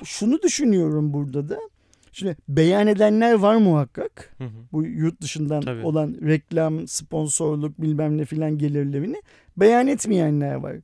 Şunu 0.04 0.42
düşünüyorum 0.42 1.12
burada 1.12 1.49
da. 1.49 1.59
Şimdi 2.12 2.37
beyan 2.49 2.87
edenler 2.87 3.35
var 3.35 3.56
muhakkak. 3.56 4.35
Hı 4.38 4.44
hı. 4.44 4.49
Bu 4.73 4.85
yurt 4.85 5.21
dışından 5.21 5.61
Tabii. 5.61 5.83
olan 5.83 6.16
reklam, 6.23 6.88
sponsorluk 6.88 7.83
bilmem 7.83 8.18
ne 8.18 8.25
filan 8.25 8.59
gelirlerini 8.59 9.23
beyan 9.56 9.87
etmeyenler 9.87 10.54
var. 10.54 10.76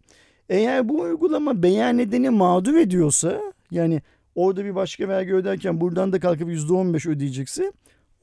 Eğer 0.49 0.89
bu 0.89 1.01
uygulama 1.01 1.63
beyan 1.63 1.99
edeni 1.99 2.31
mağdur 2.31 2.75
ediyorsa 2.75 3.41
yani 3.71 4.03
orada 4.35 4.65
bir 4.65 4.75
başka 4.75 5.09
vergi 5.09 5.35
öderken 5.35 5.81
buradan 5.81 6.13
da 6.13 6.21
kalkıp 6.21 6.49
%15 6.49 7.11
ödeyecekse 7.11 7.73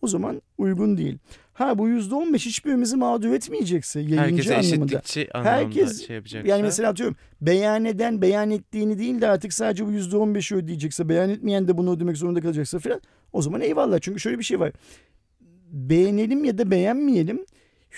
o 0.02 0.08
zaman 0.08 0.42
uygun 0.58 0.98
değil. 0.98 1.18
Ha 1.54 1.78
bu 1.78 1.90
%15 1.90 2.46
hiçbirimizi 2.46 2.96
mağdur 2.96 3.30
etmeyecekse 3.34 4.00
yayıncı 4.00 4.20
Herkese 4.22 4.56
anlamında. 4.58 4.86
eşitlikçi 4.86 5.34
anlamda 5.34 5.52
Herkes- 5.52 6.08
şey 6.08 6.16
yapacaksa. 6.16 6.48
Yani 6.50 6.62
mesela 6.64 6.90
atıyorum 6.90 7.16
beyan 7.42 7.86
eden 7.86 8.22
beyan 8.22 8.52
ettiğini 8.52 9.00
değil 9.00 9.22
de 9.22 9.28
artık 9.28 9.54
sadece 9.54 9.86
bu 9.86 9.92
%15'i 9.92 10.56
ödeyecekse 10.58 11.10
beyan 11.10 11.30
etmeyen 11.30 11.68
de 11.68 11.78
bunu 11.78 11.92
ödemek 11.92 12.18
zorunda 12.18 12.42
kalacaksa 12.42 12.80
falan 12.80 13.02
o 13.34 13.42
zaman 13.42 13.62
eyvallah. 13.62 14.00
Çünkü 14.02 14.20
şöyle 14.20 14.40
bir 14.40 14.44
şey 14.44 14.60
var. 14.60 14.72
Beğenelim 15.72 16.44
ya 16.44 16.58
da 16.58 16.72
beğenmeyelim 16.72 17.46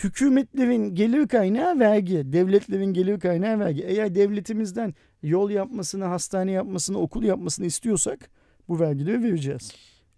hükümetlerin 0.03 0.95
gelir 0.95 1.27
kaynağı 1.27 1.79
vergi, 1.79 2.33
devletlerin 2.33 2.93
gelir 2.93 3.19
kaynağı 3.19 3.59
vergi. 3.59 3.81
Eğer 3.83 4.15
devletimizden 4.15 4.93
yol 5.23 5.49
yapmasını, 5.49 6.05
hastane 6.05 6.51
yapmasını, 6.51 6.97
okul 6.99 7.23
yapmasını 7.23 7.65
istiyorsak 7.65 8.29
bu 8.69 8.79
vergileri 8.79 9.23
vereceğiz. 9.23 9.71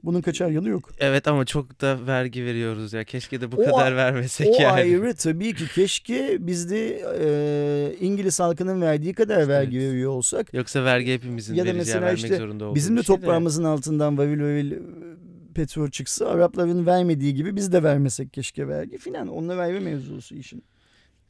Bunun 0.03 0.21
kaçar 0.21 0.49
yanı 0.49 0.69
yok. 0.69 0.89
Evet 0.99 1.27
ama 1.27 1.45
çok 1.45 1.81
da 1.81 1.97
vergi 2.07 2.45
veriyoruz 2.45 2.93
ya. 2.93 3.03
Keşke 3.03 3.41
de 3.41 3.51
bu 3.51 3.55
O- 3.61 3.65
kadar 3.65 3.95
vermesek 3.95 4.47
O 4.47 4.61
yani. 4.61 4.71
ayrı 4.71 5.13
tabii 5.15 5.53
ki 5.53 5.63
keşke 5.75 6.37
biz 6.39 6.71
de 6.71 7.01
e, 7.19 7.95
İngiliz 7.99 8.39
halkının 8.39 8.81
verdiği 8.81 9.13
kadar 9.13 9.47
vergi 9.47 9.77
Evet. 9.77 9.89
veriyor 9.91 10.11
olsak. 10.11 10.53
Yoksa 10.53 10.83
vergi 10.83 11.13
hepimizin 11.13 11.55
Ya 11.55 11.65
da 11.67 11.73
mesela 11.73 12.01
vermek 12.01 12.17
işte 12.17 12.37
zorunda 12.37 12.65
olduğu 12.65 12.75
Bizim 12.75 12.97
de 12.97 13.03
şey 13.03 13.15
toprağımızın 13.15 13.63
altından 13.63 14.17
varil 14.17 14.41
varil 14.41 14.71
e, 14.71 14.79
petrol 15.55 15.89
çıksa 15.89 16.25
Arapların 16.27 16.85
vermediği 16.85 17.33
gibi 17.33 17.55
biz 17.55 17.71
de 17.73 17.83
vermesek 17.83 18.33
keşke 18.33 18.67
vergi 18.67 18.97
filan. 18.97 19.27
Onunla 19.27 19.57
verme 19.57 19.79
mevzusu 19.79 20.35
işin. 20.35 20.63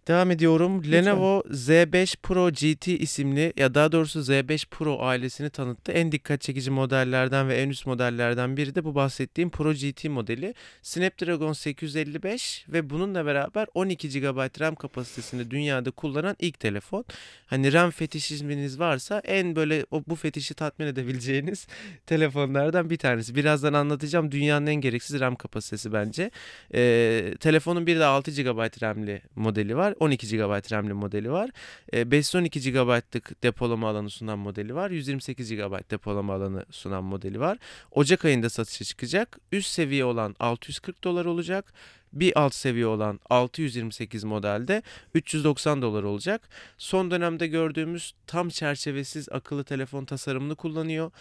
Devam 0.08 0.32
ediyorum. 0.32 0.78
Lütfen. 0.78 0.92
Lenovo 0.92 1.44
Z5 1.50 2.16
Pro 2.24 2.50
GT 2.50 2.88
isimli 2.88 3.54
ya 3.58 3.74
daha 3.74 3.92
doğrusu 3.92 4.20
Z5 4.20 4.66
Pro 4.70 5.00
ailesini 5.02 5.50
tanıttı. 5.50 5.92
En 5.92 6.12
dikkat 6.12 6.42
çekici 6.42 6.72
modellerden 6.72 7.50
ve 7.50 7.56
en 7.56 7.70
üst 7.70 7.86
modellerden 7.86 8.58
biri 8.58 8.76
de 8.76 8.84
bu 8.84 8.96
bahsettiğim 8.96 9.50
Pro 9.50 9.74
GT 9.74 10.06
modeli. 10.06 10.54
Snapdragon 10.82 11.54
855 11.54 12.66
ve 12.70 12.90
bununla 12.90 13.26
beraber 13.26 13.68
12 13.74 14.10
GB 14.10 14.60
RAM 14.62 14.76
kapasitesini 14.76 15.52
dünyada 15.52 15.92
kullanan 15.92 16.36
ilk 16.40 16.60
telefon. 16.60 17.06
Hani 17.46 17.74
RAM 17.74 17.92
fetişizminiz 17.92 18.80
varsa 18.80 19.20
en 19.26 19.56
böyle 19.56 19.86
o 19.92 20.04
bu 20.08 20.16
fetişi 20.16 20.54
tatmin 20.54 20.88
edebileceğiniz 20.88 21.68
telefonlardan 22.06 22.90
bir 22.90 22.98
tanesi. 22.98 23.36
Birazdan 23.36 23.74
anlatacağım 23.74 24.32
dünyanın 24.32 24.68
en 24.68 24.76
gereksiz 24.76 25.20
RAM 25.20 25.36
kapasitesi 25.36 25.94
bence. 25.94 26.32
Ee, 26.74 27.34
telefonun 27.40 27.88
bir 27.88 28.00
de 28.00 28.06
6 28.06 28.32
GB 28.32 28.82
RAM'li 28.84 29.22
modeli 29.36 29.78
var. 29.78 29.91
12 30.00 30.38
GB 30.38 30.72
RAM'li 30.72 30.94
modeli 30.94 31.32
var. 31.32 31.50
Ee, 31.94 32.12
512 32.12 32.72
GB'lık 32.72 33.44
depolama 33.44 33.90
alanı 33.90 34.10
sunan 34.10 34.40
modeli 34.40 34.76
var. 34.76 34.92
128 34.92 35.52
GB 35.52 35.92
depolama 35.92 36.34
alanı 36.34 36.66
sunan 36.72 37.04
modeli 37.04 37.40
var. 37.40 37.58
Ocak 37.92 38.26
ayında 38.26 38.50
satışa 38.50 38.86
çıkacak. 38.86 39.40
Üst 39.52 39.70
seviye 39.70 40.06
olan 40.06 40.36
640 40.40 41.04
dolar 41.04 41.26
olacak. 41.26 41.74
Bir 42.14 42.40
alt 42.40 42.54
seviye 42.56 42.88
olan 42.88 43.20
628 43.30 44.24
modelde 44.24 44.84
390 45.16 45.82
dolar 45.82 46.04
olacak. 46.04 46.50
Son 46.78 47.12
dönemde 47.12 47.48
gördüğümüz 47.48 48.14
tam 48.28 48.50
çerçevesiz 48.50 49.30
akıllı 49.30 49.64
telefon 49.64 50.06
tasarımını 50.06 50.56
kullanıyor. 50.56 51.12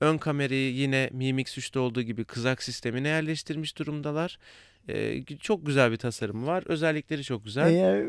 Ön 0.00 0.18
kamerayı 0.18 0.72
yine 0.72 1.10
Mi 1.12 1.32
Mix 1.32 1.58
3'te 1.58 1.78
olduğu 1.78 2.02
gibi 2.02 2.24
kızak 2.24 2.62
sistemine 2.62 3.08
yerleştirmiş 3.08 3.78
durumdalar. 3.78 4.38
Ee, 4.88 5.24
çok 5.40 5.66
güzel 5.66 5.92
bir 5.92 5.96
tasarımı 5.96 6.46
var. 6.46 6.64
Özellikleri 6.66 7.24
çok 7.24 7.44
güzel. 7.44 7.70
Eğer 7.70 8.06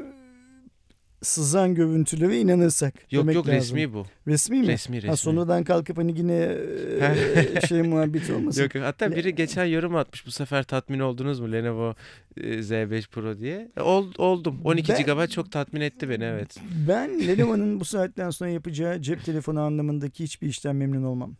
sızan 1.21 1.75
görüntülere 1.75 2.39
inanırsak. 2.39 2.93
yok 3.11 3.23
demek 3.23 3.35
yok 3.35 3.47
lazım. 3.47 3.77
resmi 3.77 3.93
bu. 3.93 4.05
Resmi 4.27 4.59
mi? 4.61 4.67
Resmi 4.67 4.95
resmi. 4.97 5.09
Ha, 5.09 5.15
sonradan 5.15 5.63
kalkıp 5.63 5.97
hani 5.97 6.17
yine 6.19 6.57
e, 7.01 7.61
şey 7.67 7.81
muhabbeti 7.81 8.33
olmasın. 8.33 8.61
Yok 8.63 8.75
yok 8.75 8.83
hatta 8.85 9.15
biri 9.15 9.35
geçen 9.35 9.65
yorum 9.65 9.95
atmış 9.95 10.25
bu 10.25 10.31
sefer 10.31 10.63
tatmin 10.63 10.99
oldunuz 10.99 11.39
mu 11.39 11.51
Lenovo 11.51 11.95
e, 12.37 12.41
Z5 12.41 13.07
Pro 13.09 13.37
diye. 13.39 13.71
E, 13.77 13.81
Ol, 13.81 14.13
oldum. 14.17 14.59
12 14.63 14.93
Ben- 14.93 15.03
GB 15.03 15.29
çok 15.29 15.51
tatmin 15.51 15.81
etti 15.81 16.09
beni 16.09 16.23
evet. 16.23 16.57
Ben 16.87 17.27
Lenovo'nun 17.27 17.79
bu 17.79 17.85
saatten 17.85 18.29
sonra 18.29 18.49
yapacağı 18.49 19.01
cep 19.01 19.25
telefonu 19.25 19.61
anlamındaki 19.61 20.23
hiçbir 20.23 20.47
işten 20.47 20.75
memnun 20.75 21.03
olmam. 21.03 21.35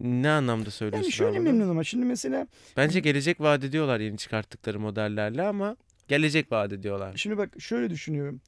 Ne 0.00 0.30
anlamda 0.30 0.70
söylüyorsun 0.70 1.04
Yani 1.04 1.12
şöyle 1.12 1.38
memnun 1.38 1.68
ama 1.68 1.84
şimdi 1.84 2.04
mesela 2.04 2.46
Bence 2.76 3.00
gelecek 3.00 3.40
vaat 3.40 3.64
ediyorlar 3.64 4.00
yeni 4.00 4.16
çıkarttıkları 4.16 4.80
modellerle 4.80 5.42
ama 5.42 5.76
gelecek 6.08 6.52
vaat 6.52 6.72
ediyorlar. 6.72 7.12
şimdi 7.16 7.38
bak 7.38 7.50
şöyle 7.58 7.90
düşünüyorum. 7.90 8.40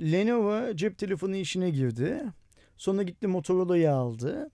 Lenovo 0.00 0.74
cep 0.74 0.98
telefonu 0.98 1.36
işine 1.36 1.70
girdi. 1.70 2.22
Sonra 2.76 3.02
gitti 3.02 3.26
Motorola'yı 3.26 3.92
aldı. 3.92 4.50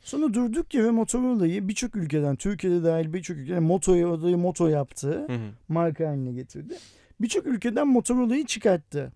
Sonra 0.00 0.34
durduk 0.34 0.74
yere 0.74 0.90
Motorola'yı 0.90 1.68
birçok 1.68 1.96
ülkeden, 1.96 2.36
Türkiye'de 2.36 2.84
dahil 2.84 3.12
birçok 3.12 3.36
ülkeden 3.36 3.62
Motorola'yı 3.62 4.36
Moto 4.38 4.68
yaptı. 4.68 5.24
Hı 5.26 5.32
hı. 5.32 5.50
marka 5.68 6.08
haline 6.08 6.32
getirdi. 6.32 6.74
Birçok 7.20 7.46
ülkeden 7.46 7.88
Motorola'yı 7.88 8.46
çıkarttı. 8.46 9.12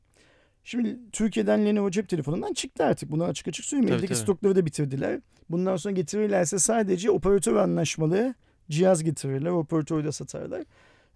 Şimdi 0.69 0.99
Türkiye'den 1.13 1.67
Lenovo 1.67 1.91
cep 1.91 2.09
telefonundan 2.09 2.53
çıktı 2.53 2.85
artık. 2.85 3.11
Bunu 3.11 3.25
açık 3.25 3.49
açık 3.49 3.65
söyleyeyim. 3.65 3.89
Tabii, 3.89 3.99
Eldeki 3.99 4.13
tabii. 4.13 4.23
stokları 4.23 4.57
da 4.57 4.67
bitirdiler. 4.67 5.21
Bundan 5.51 5.77
sonra 5.77 5.95
getirirlerse 5.95 6.59
sadece 6.59 7.11
operatör 7.11 7.57
anlaşmalı 7.57 8.35
cihaz 8.71 9.05
getirirler. 9.05 9.51
Operatörde 9.51 10.13
satarlar. 10.13 10.65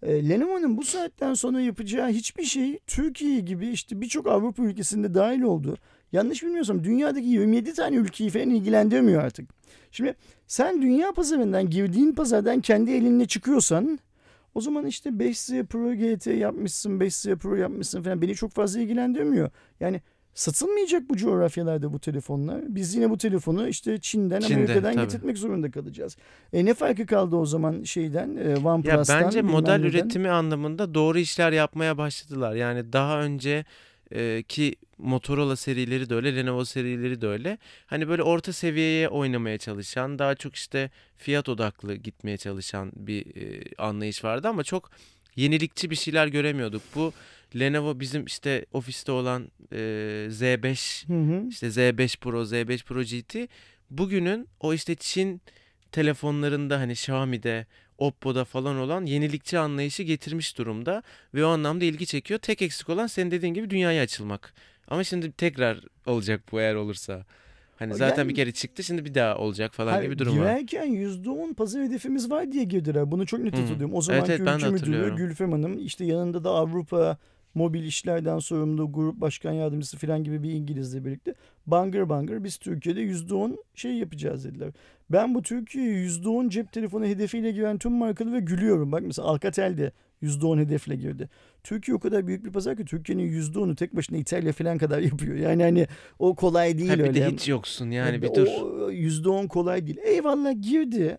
E, 0.02 0.28
Lenovo'nun 0.28 0.76
bu 0.76 0.85
saatten 0.85 1.35
sonra 1.35 1.61
yapacağı 1.61 2.09
hiçbir 2.09 2.44
şey 2.44 2.78
Türkiye 2.87 3.40
gibi 3.40 3.68
işte 3.68 4.00
birçok 4.00 4.26
Avrupa 4.26 4.62
ülkesinde 4.62 5.14
dahil 5.14 5.42
oldu. 5.42 5.76
Yanlış 6.12 6.42
bilmiyorsam 6.42 6.85
dünyadaki 6.85 7.26
27 7.26 7.75
tane 7.75 7.97
ülkeyi 7.97 8.30
falan 8.30 8.50
ilgilendirmiyor 8.50 9.23
artık. 9.23 9.50
Şimdi 9.90 10.14
sen 10.47 10.82
dünya 10.82 11.12
pazarından 11.12 11.71
girdiğin 11.71 12.12
pazardan 12.12 12.61
kendi 12.61 12.90
elinle 12.90 13.26
çıkıyorsan 13.26 13.99
o 14.54 14.61
zaman 14.61 14.87
işte 14.87 15.11
5Z 15.11 15.66
Pro 15.66 15.94
GT 15.94 16.26
yapmışsın, 16.26 17.00
5Z 17.00 17.37
Pro 17.37 17.54
yapmışsın 17.54 18.02
falan 18.02 18.23
beni 18.23 18.35
çok 18.35 18.50
fazla 18.50 18.80
ilgilendirmiyor. 18.80 19.50
Yani 19.80 20.00
satılmayacak 20.35 21.11
bu 21.11 21.16
coğrafyalarda 21.16 21.92
bu 21.92 21.99
telefonlar. 21.99 22.61
Biz 22.68 22.94
yine 22.94 23.11
bu 23.11 23.18
telefonu 23.18 23.68
işte 23.68 23.99
Çin'den, 24.00 24.40
Çin'de, 24.40 24.54
Amerika'dan 24.54 24.92
tabii. 24.94 25.04
getirtmek 25.04 25.38
zorunda 25.38 25.71
kalacağız. 25.71 26.16
E 26.52 26.64
ne 26.64 26.75
farkı 26.75 27.06
kaldı 27.06 27.37
o 27.37 27.47
zaman 27.47 27.82
şeyden, 27.82 28.37
e, 28.37 28.50
Ya 28.50 28.59
OnePlus'tan? 28.59 29.23
bence 29.25 29.38
bilmem 29.38 29.52
model 29.52 29.73
neden? 29.73 29.88
üretimi 29.88 30.28
anlamında 30.28 30.94
doğru 30.94 31.18
işler 31.18 31.52
yapmaya 31.52 31.99
başladılar. 31.99 32.54
Yani 32.54 32.92
daha 32.92 33.21
önce 33.23 33.64
e, 34.11 34.42
ki 34.42 34.76
Motorola 35.02 35.56
serileri 35.56 36.11
de 36.11 36.14
öyle, 36.14 36.37
Lenovo 36.37 36.64
serileri 36.64 37.21
de 37.21 37.26
öyle. 37.26 37.59
Hani 37.87 38.09
böyle 38.09 38.23
orta 38.23 38.52
seviyeye 38.52 39.09
oynamaya 39.09 39.59
çalışan, 39.59 40.18
daha 40.18 40.35
çok 40.35 40.54
işte 40.56 40.90
fiyat 41.16 41.49
odaklı 41.49 41.94
gitmeye 41.94 42.37
çalışan 42.37 42.92
bir 42.97 43.37
e, 43.37 43.62
anlayış 43.78 44.25
vardı 44.25 44.49
ama 44.49 44.64
çok 44.64 44.90
yenilikçi 45.37 45.90
bir 45.90 45.97
şeyler 45.97 46.26
göremiyorduk. 46.26 46.82
Bu 46.94 47.12
Lenovo 47.59 48.00
bizim 48.00 48.25
işte 48.25 48.66
ofiste 48.73 49.12
olan 49.12 49.50
e, 49.73 49.76
Z5 50.30 51.09
Hı 51.09 51.35
hı. 51.35 51.49
işte 51.49 51.66
Z5 51.66 52.18
Pro, 52.18 52.42
Z5 52.42 52.85
Pro 52.85 53.02
GT 53.02 53.50
bugünün 53.90 54.49
o 54.61 54.75
işte 54.75 54.94
Çin 54.94 55.42
telefonlarında 55.92 56.80
hani 56.80 56.92
Xiaomi'de, 56.92 57.66
Oppo'da 57.99 58.44
falan 58.44 58.76
olan 58.76 59.06
yenilikçi 59.06 59.59
anlayışı 59.59 60.02
getirmiş 60.02 60.59
durumda 60.59 61.02
ve 61.35 61.44
o 61.44 61.49
anlamda 61.49 61.85
ilgi 61.85 62.06
çekiyor. 62.06 62.40
Tek 62.40 62.62
eksik 62.62 62.88
olan 62.88 63.06
senin 63.06 63.30
dediğin 63.30 63.54
gibi 63.54 63.71
dünyaya 63.71 64.02
açılmak. 64.02 64.54
Ama 64.93 65.05
şimdi 65.05 65.33
tekrar 65.33 65.81
olacak 66.07 66.41
bu 66.53 66.61
eğer 66.61 66.75
olursa. 66.75 67.25
Hani 67.77 67.95
zaten 67.95 68.23
Yani- 68.23 68.29
bir 68.29 68.35
kere 68.35 68.53
çıktı 68.53 68.83
şimdi 68.83 69.05
bir 69.05 69.15
daha 69.15 69.37
olacak 69.37 69.75
falan 69.75 69.93
Hayır, 69.93 70.05
gibi 70.05 70.15
bir 70.15 70.19
durum 70.19 70.39
var. 70.39 70.43
girerken 70.43 70.87
%10 70.87 71.55
pazar 71.55 71.83
hedefimiz 71.83 72.31
var 72.31 72.53
diye 72.53 72.65
girdiler. 72.65 73.11
Bunu 73.11 73.27
çok 73.27 73.41
net 73.41 73.59
hatırlıyorum. 73.59 73.95
O 73.95 74.01
zamanki 74.01 74.33
evet, 74.33 74.47
de 74.47 74.53
ülke 74.53 74.69
müdürü. 74.69 75.17
Gülfem 75.17 75.53
Hanım 75.53 75.79
işte 75.79 76.05
yanında 76.05 76.45
da 76.45 76.51
Avrupa 76.51 77.17
mobil 77.55 77.85
işlerden 77.85 78.39
sorumlu 78.39 78.93
grup 78.93 79.21
başkan 79.21 79.53
yardımcısı 79.53 79.99
falan 79.99 80.25
gibi 80.25 80.43
bir 80.43 80.51
İngilizle 80.51 81.05
birlikte 81.05 81.35
bangır 81.67 82.09
bangır 82.09 82.45
biz 82.45 82.57
Türkiye'de 82.57 83.01
%10 83.01 83.57
şey 83.75 83.93
yapacağız 83.93 84.45
dediler. 84.45 84.71
Ben 85.11 85.35
bu 85.35 85.43
Türkiye'ye 85.43 85.93
%10 85.93 86.49
cep 86.49 86.73
telefonu 86.73 87.07
hedefiyle 87.07 87.53
giren 87.53 87.79
tüm 87.79 87.93
markaları 87.93 88.35
ve 88.35 88.41
gülüyorum. 88.41 88.93
Bak 88.93 89.03
mesela 89.07 89.29
Alcatel 89.29 89.79
de 89.79 89.93
%10 90.23 90.61
hedefle 90.61 90.97
girdi. 90.97 91.29
Türkiye 91.62 91.95
o 91.95 91.99
kadar 92.00 92.26
büyük 92.26 92.45
bir 92.45 92.52
pazar 92.52 92.76
ki 92.76 92.85
Türkiye'nin 92.85 93.41
%10'u 93.43 93.75
tek 93.75 93.97
başına 93.97 94.17
İtalya 94.19 94.52
falan 94.52 94.79
kadar 94.79 94.99
yapıyor. 95.11 95.37
Yani 95.37 95.62
hani 95.62 95.87
o 96.19 96.35
kolay 96.35 96.79
değil 96.79 96.91
Ha, 96.91 96.99
bir 96.99 97.02
öyle. 97.02 97.14
de 97.21 97.31
hiç 97.31 97.49
yoksun 97.49 97.91
yani 97.91 98.14
Ya 98.14 98.23
bir 98.23 98.29
o 98.29 98.35
dur. 98.35 98.47
%10 98.47 99.49
kolay 99.49 99.87
değil. 99.87 99.99
Eyvallah 100.05 100.62
girdi. 100.62 101.19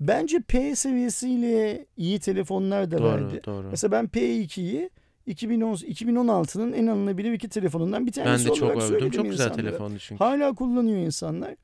Bence 0.00 0.40
P 0.40 0.76
seviyesiyle 0.76 1.86
iyi 1.96 2.18
telefonlar 2.18 2.90
da 2.90 3.04
verdi. 3.04 3.40
Doğru 3.46 3.56
doğru. 3.62 3.68
Mesela 3.70 3.92
ben 3.92 4.04
P2'yi 4.06 4.90
2010 5.26 5.74
2016'nın 5.74 6.72
en 6.72 6.86
alınabilir 6.86 7.32
iki 7.32 7.48
telefonundan 7.48 8.06
bir 8.06 8.16
Ben 8.16 8.24
tanesi 8.24 8.48
de 8.48 8.54
çok 8.54 8.70
olarak 8.76 8.90
övdüm. 8.90 9.10
Çok 9.10 9.24
güzel 9.30 9.44
insanlara. 9.44 9.68
telefondu 9.70 9.98
çünkü. 9.98 10.24
Hala 10.24 10.52
kullanıyor 10.54 10.98
insanlar. 10.98 11.54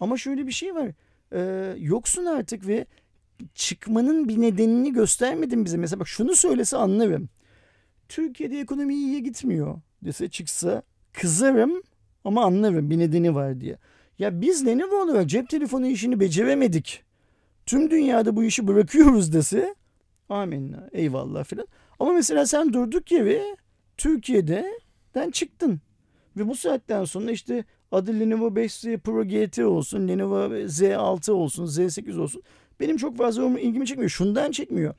Ama 0.00 0.16
şöyle 0.16 0.46
bir 0.46 0.52
şey 0.52 0.74
var. 0.74 0.88
Ee, 1.32 1.74
yoksun 1.78 2.24
artık 2.24 2.66
ve 2.66 2.86
çıkmanın 3.54 4.28
bir 4.28 4.40
nedenini 4.40 4.92
göstermedin 4.92 5.64
bize. 5.64 5.76
Mesela 5.76 6.00
bak 6.00 6.08
şunu 6.08 6.36
söylese 6.36 6.76
anlarım. 6.76 7.28
Türkiye'de 8.08 8.60
ekonomi 8.60 8.94
iyiye 8.94 9.20
gitmiyor 9.20 9.80
dese 10.04 10.28
çıksa 10.28 10.82
kızarım 11.12 11.82
ama 12.24 12.44
anlarım 12.44 12.90
bir 12.90 12.98
nedeni 12.98 13.34
var 13.34 13.60
diye. 13.60 13.78
Ya 14.18 14.40
biz 14.40 14.66
Lenovo 14.66 15.02
olarak 15.02 15.28
cep 15.28 15.48
telefonu 15.48 15.86
işini 15.86 16.20
beceremedik. 16.20 17.04
Tüm 17.66 17.90
dünyada 17.90 18.36
bu 18.36 18.44
işi 18.44 18.68
bırakıyoruz 18.68 19.32
dese 19.32 19.74
amenna 20.28 20.88
eyvallah 20.92 21.44
filan. 21.44 21.66
Ama 21.98 22.12
mesela 22.12 22.46
sen 22.46 22.72
durduk 22.72 23.12
yere 23.12 23.56
Türkiye'den 23.96 25.30
çıktın. 25.30 25.80
Ve 26.36 26.48
bu 26.48 26.54
saatten 26.54 27.04
sonra 27.04 27.30
işte 27.30 27.64
adı 27.92 28.20
Lenovo 28.20 28.48
5C 28.48 28.98
Pro 28.98 29.24
GT 29.24 29.58
olsun, 29.58 30.08
Lenovo 30.08 30.54
Z6 30.54 31.30
olsun, 31.30 31.66
Z8 31.66 32.18
olsun. 32.18 32.42
Benim 32.80 32.96
çok 32.96 33.16
fazla 33.16 33.60
ilgimi 33.60 33.86
çekmiyor. 33.86 34.10
Şundan 34.10 34.50
çekmiyor. 34.50 34.94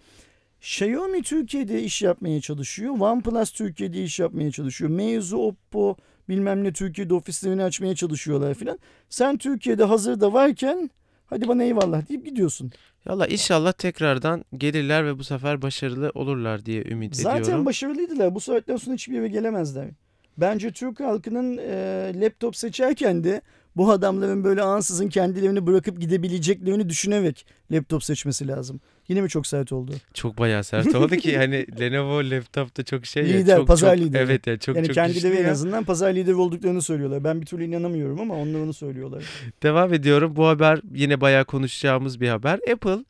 Xiaomi 0.61 1.21
Türkiye'de 1.21 1.83
iş 1.83 2.01
yapmaya 2.01 2.41
çalışıyor. 2.41 2.99
OnePlus 2.99 3.51
Türkiye'de 3.51 4.03
iş 4.03 4.19
yapmaya 4.19 4.51
çalışıyor. 4.51 4.91
Meizu, 4.91 5.37
Oppo 5.37 5.95
bilmem 6.29 6.63
ne 6.63 6.73
Türkiye'de 6.73 7.13
ofislerini 7.13 7.63
açmaya 7.63 7.95
çalışıyorlar 7.95 8.53
filan. 8.53 8.79
Sen 9.09 9.37
Türkiye'de 9.37 9.83
hazırda 9.83 10.33
varken 10.33 10.89
hadi 11.25 11.47
bana 11.47 11.63
eyvallah 11.63 12.09
deyip 12.09 12.25
gidiyorsun. 12.25 12.71
Valla 13.07 13.27
inşallah 13.27 13.71
tekrardan 13.71 14.45
gelirler 14.57 15.05
ve 15.05 15.19
bu 15.19 15.23
sefer 15.23 15.61
başarılı 15.61 16.11
olurlar 16.15 16.65
diye 16.65 16.83
ümit 16.83 17.15
Zaten 17.15 17.29
ediyorum. 17.29 17.45
Zaten 17.45 17.65
başarılıydılar. 17.65 18.35
Bu 18.35 18.39
saatten 18.39 18.75
sonra 18.75 18.95
hiçbir 18.95 19.15
yere 19.15 19.27
gelemezler. 19.27 19.89
Bence 20.37 20.71
Türk 20.71 20.99
halkının 20.99 21.57
e, 21.57 22.11
laptop 22.15 22.55
seçerken 22.55 23.23
de 23.23 23.41
bu 23.77 23.91
adamların 23.91 24.43
böyle 24.43 24.61
ansızın 24.61 25.09
kendilerini 25.09 25.67
bırakıp 25.67 26.01
gidebileceklerini 26.01 26.89
düşünerek 26.89 27.45
laptop 27.71 28.03
seçmesi 28.03 28.47
lazım. 28.47 28.81
Yine 29.07 29.21
mi 29.21 29.29
çok 29.29 29.47
sert 29.47 29.71
oldu? 29.71 29.91
Çok 30.13 30.37
bayağı 30.37 30.63
sert 30.63 30.95
oldu 30.95 31.15
ki 31.15 31.37
hani 31.37 31.65
Lenovo 31.79 32.29
laptopta 32.29 32.83
çok 32.83 33.05
şey 33.05 33.23
ya, 33.23 33.37
lider, 33.37 33.57
çok, 33.57 33.67
pazar 33.67 33.95
çok, 33.95 34.05
lideri. 34.05 34.21
Evet 34.23 34.47
ya 34.47 34.57
çok 34.57 34.75
yani 34.75 34.87
çok 34.87 34.95
kendileri 34.95 35.35
en 35.35 35.45
ya. 35.45 35.51
azından 35.51 35.83
pazar 35.83 36.13
lideri 36.13 36.35
olduklarını 36.35 36.81
söylüyorlar. 36.81 37.23
Ben 37.23 37.41
bir 37.41 37.45
türlü 37.45 37.63
inanamıyorum 37.65 38.19
ama 38.19 38.35
onlar 38.35 38.59
onu 38.59 38.73
söylüyorlar. 38.73 39.23
Devam 39.63 39.93
ediyorum. 39.93 40.35
Bu 40.35 40.47
haber 40.47 40.79
yine 40.95 41.21
bayağı 41.21 41.45
konuşacağımız 41.45 42.21
bir 42.21 42.29
haber. 42.29 42.59
Apple 42.71 43.05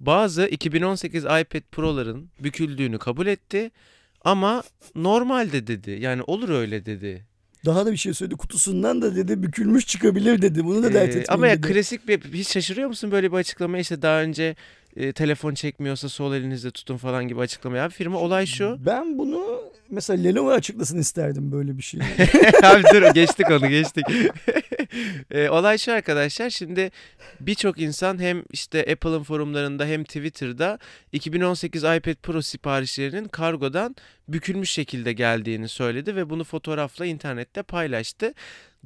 bazı 0.00 0.46
2018 0.46 1.24
iPad 1.24 1.62
Pro'ların 1.72 2.28
büküldüğünü 2.40 2.98
kabul 2.98 3.26
etti. 3.26 3.70
Ama 4.24 4.62
normalde 4.94 5.66
dedi. 5.66 5.90
Yani 5.90 6.22
olur 6.26 6.48
öyle 6.48 6.86
dedi. 6.86 7.27
Daha 7.68 7.86
da 7.86 7.92
bir 7.92 7.96
şey 7.96 8.14
söyledi. 8.14 8.36
Kutusundan 8.36 9.02
da 9.02 9.16
dedi 9.16 9.42
bükülmüş 9.42 9.86
çıkabilir 9.86 10.42
dedi. 10.42 10.64
Bunu 10.64 10.82
da 10.82 10.92
dert 10.92 11.02
Ee, 11.08 11.08
etmeyin 11.08 11.26
ama 11.28 11.46
ya 11.46 11.58
dedi. 11.62 11.68
klasik 11.72 12.08
bir 12.08 12.20
hiç 12.32 12.48
şaşırıyor 12.48 12.88
musun 12.88 13.10
böyle 13.10 13.32
bir 13.32 13.36
açıklama 13.36 13.78
işte 13.78 14.02
daha 14.02 14.20
önce 14.22 14.56
e, 14.96 15.12
telefon 15.12 15.54
çekmiyorsa 15.54 16.08
sol 16.08 16.34
elinizde 16.34 16.70
tutun 16.70 16.96
falan 16.96 17.28
gibi 17.28 17.40
açıklama 17.40 17.76
ya. 17.76 17.88
Firma 17.88 18.18
olay 18.18 18.46
şu. 18.46 18.76
Ben 18.86 19.18
bunu 19.18 19.62
mesela 19.90 20.22
Lenovo 20.22 20.50
açıklasın 20.50 20.98
isterdim 20.98 21.52
böyle 21.52 21.76
bir 21.76 21.82
şey. 21.82 22.00
Abi 22.62 22.82
dur 22.94 23.14
geçtik 23.14 23.50
onu 23.50 23.68
geçtik. 23.68 24.04
e, 25.30 25.48
olay 25.48 25.78
şu 25.78 25.92
arkadaşlar 25.92 26.50
şimdi 26.50 26.90
birçok 27.40 27.80
insan 27.80 28.20
hem 28.20 28.42
işte 28.52 28.80
Apple'ın 28.92 29.22
forumlarında 29.22 29.84
hem 29.84 30.04
Twitter'da 30.04 30.78
2018 31.12 31.82
iPad 31.82 32.14
Pro 32.22 32.42
siparişlerinin 32.42 33.28
kargodan 33.28 33.96
bükülmüş 34.28 34.70
şekilde 34.70 35.12
geldiğini 35.12 35.68
söyledi 35.68 36.16
ve 36.16 36.30
bunu 36.30 36.44
fotoğrafla 36.44 37.06
internette 37.06 37.62
paylaştı. 37.62 38.34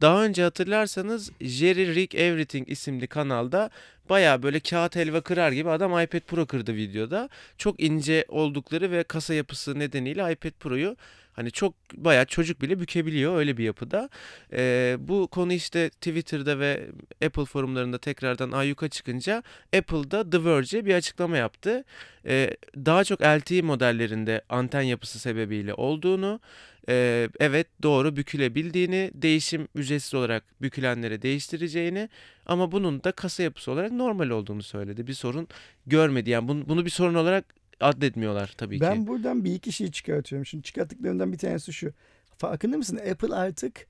Daha 0.00 0.24
önce 0.24 0.42
hatırlarsanız 0.42 1.30
Jerry 1.40 1.94
Rig 1.94 2.14
Everything 2.14 2.70
isimli 2.70 3.06
kanalda 3.06 3.70
baya 4.10 4.42
böyle 4.42 4.60
kağıt 4.60 4.96
helva 4.96 5.20
kırar 5.20 5.52
gibi 5.52 5.70
adam 5.70 6.00
iPad 6.00 6.20
Pro 6.20 6.46
kırdı 6.46 6.74
videoda. 6.74 7.28
Çok 7.58 7.80
ince 7.80 8.24
oldukları 8.28 8.90
ve 8.90 9.02
kasa 9.02 9.34
yapısı 9.34 9.78
nedeniyle 9.78 10.32
iPad 10.32 10.50
Pro'yu 10.60 10.96
hani 11.32 11.50
çok 11.50 11.74
baya 11.94 12.24
çocuk 12.24 12.62
bile 12.62 12.80
bükebiliyor 12.80 13.36
öyle 13.36 13.56
bir 13.56 13.64
yapıda. 13.64 14.08
Ee, 14.52 14.96
bu 14.98 15.26
konu 15.26 15.52
işte 15.52 15.90
Twitter'da 15.90 16.58
ve 16.58 16.86
Apple 17.24 17.44
forumlarında 17.44 17.98
tekrardan 17.98 18.50
ayyuka 18.52 18.88
çıkınca 18.88 19.42
Apple'da 19.76 20.30
The 20.30 20.44
Verge'e 20.44 20.86
bir 20.86 20.94
açıklama 20.94 21.36
yaptı. 21.36 21.84
Ee, 22.26 22.56
daha 22.76 23.04
çok 23.04 23.22
LTE 23.22 23.62
modellerinde 23.62 24.42
anten 24.48 24.82
yapısı 24.82 25.18
sebebiyle 25.18 25.74
olduğunu 25.74 26.40
ee, 26.88 27.28
evet 27.40 27.66
doğru 27.82 28.16
bükülebildiğini, 28.16 29.10
değişim 29.14 29.68
ücretsiz 29.74 30.14
olarak 30.14 30.44
bükülenlere 30.62 31.22
değiştireceğini 31.22 32.08
ama 32.46 32.72
bunun 32.72 33.04
da 33.04 33.12
kasa 33.12 33.42
yapısı 33.42 33.70
olarak 33.72 33.92
normal 33.92 34.30
olduğunu 34.30 34.62
söyledi. 34.62 35.06
Bir 35.06 35.14
sorun 35.14 35.48
görmedi. 35.86 36.30
Yani 36.30 36.48
bunu, 36.48 36.68
bunu 36.68 36.84
bir 36.84 36.90
sorun 36.90 37.14
olarak 37.14 37.44
addetmiyorlar 37.80 38.54
tabii 38.56 38.80
ben 38.80 39.00
ki. 39.00 39.06
buradan 39.06 39.44
bir 39.44 39.54
iki 39.54 39.72
şey 39.72 39.90
çıkartıyorum. 39.90 40.46
Şimdi 40.46 40.64
çıkarttıklarımdan 40.64 41.32
bir 41.32 41.38
tanesi 41.38 41.72
şu. 41.72 41.92
Farkında 42.38 42.76
mısın? 42.76 43.00
Apple 43.10 43.34
artık 43.34 43.86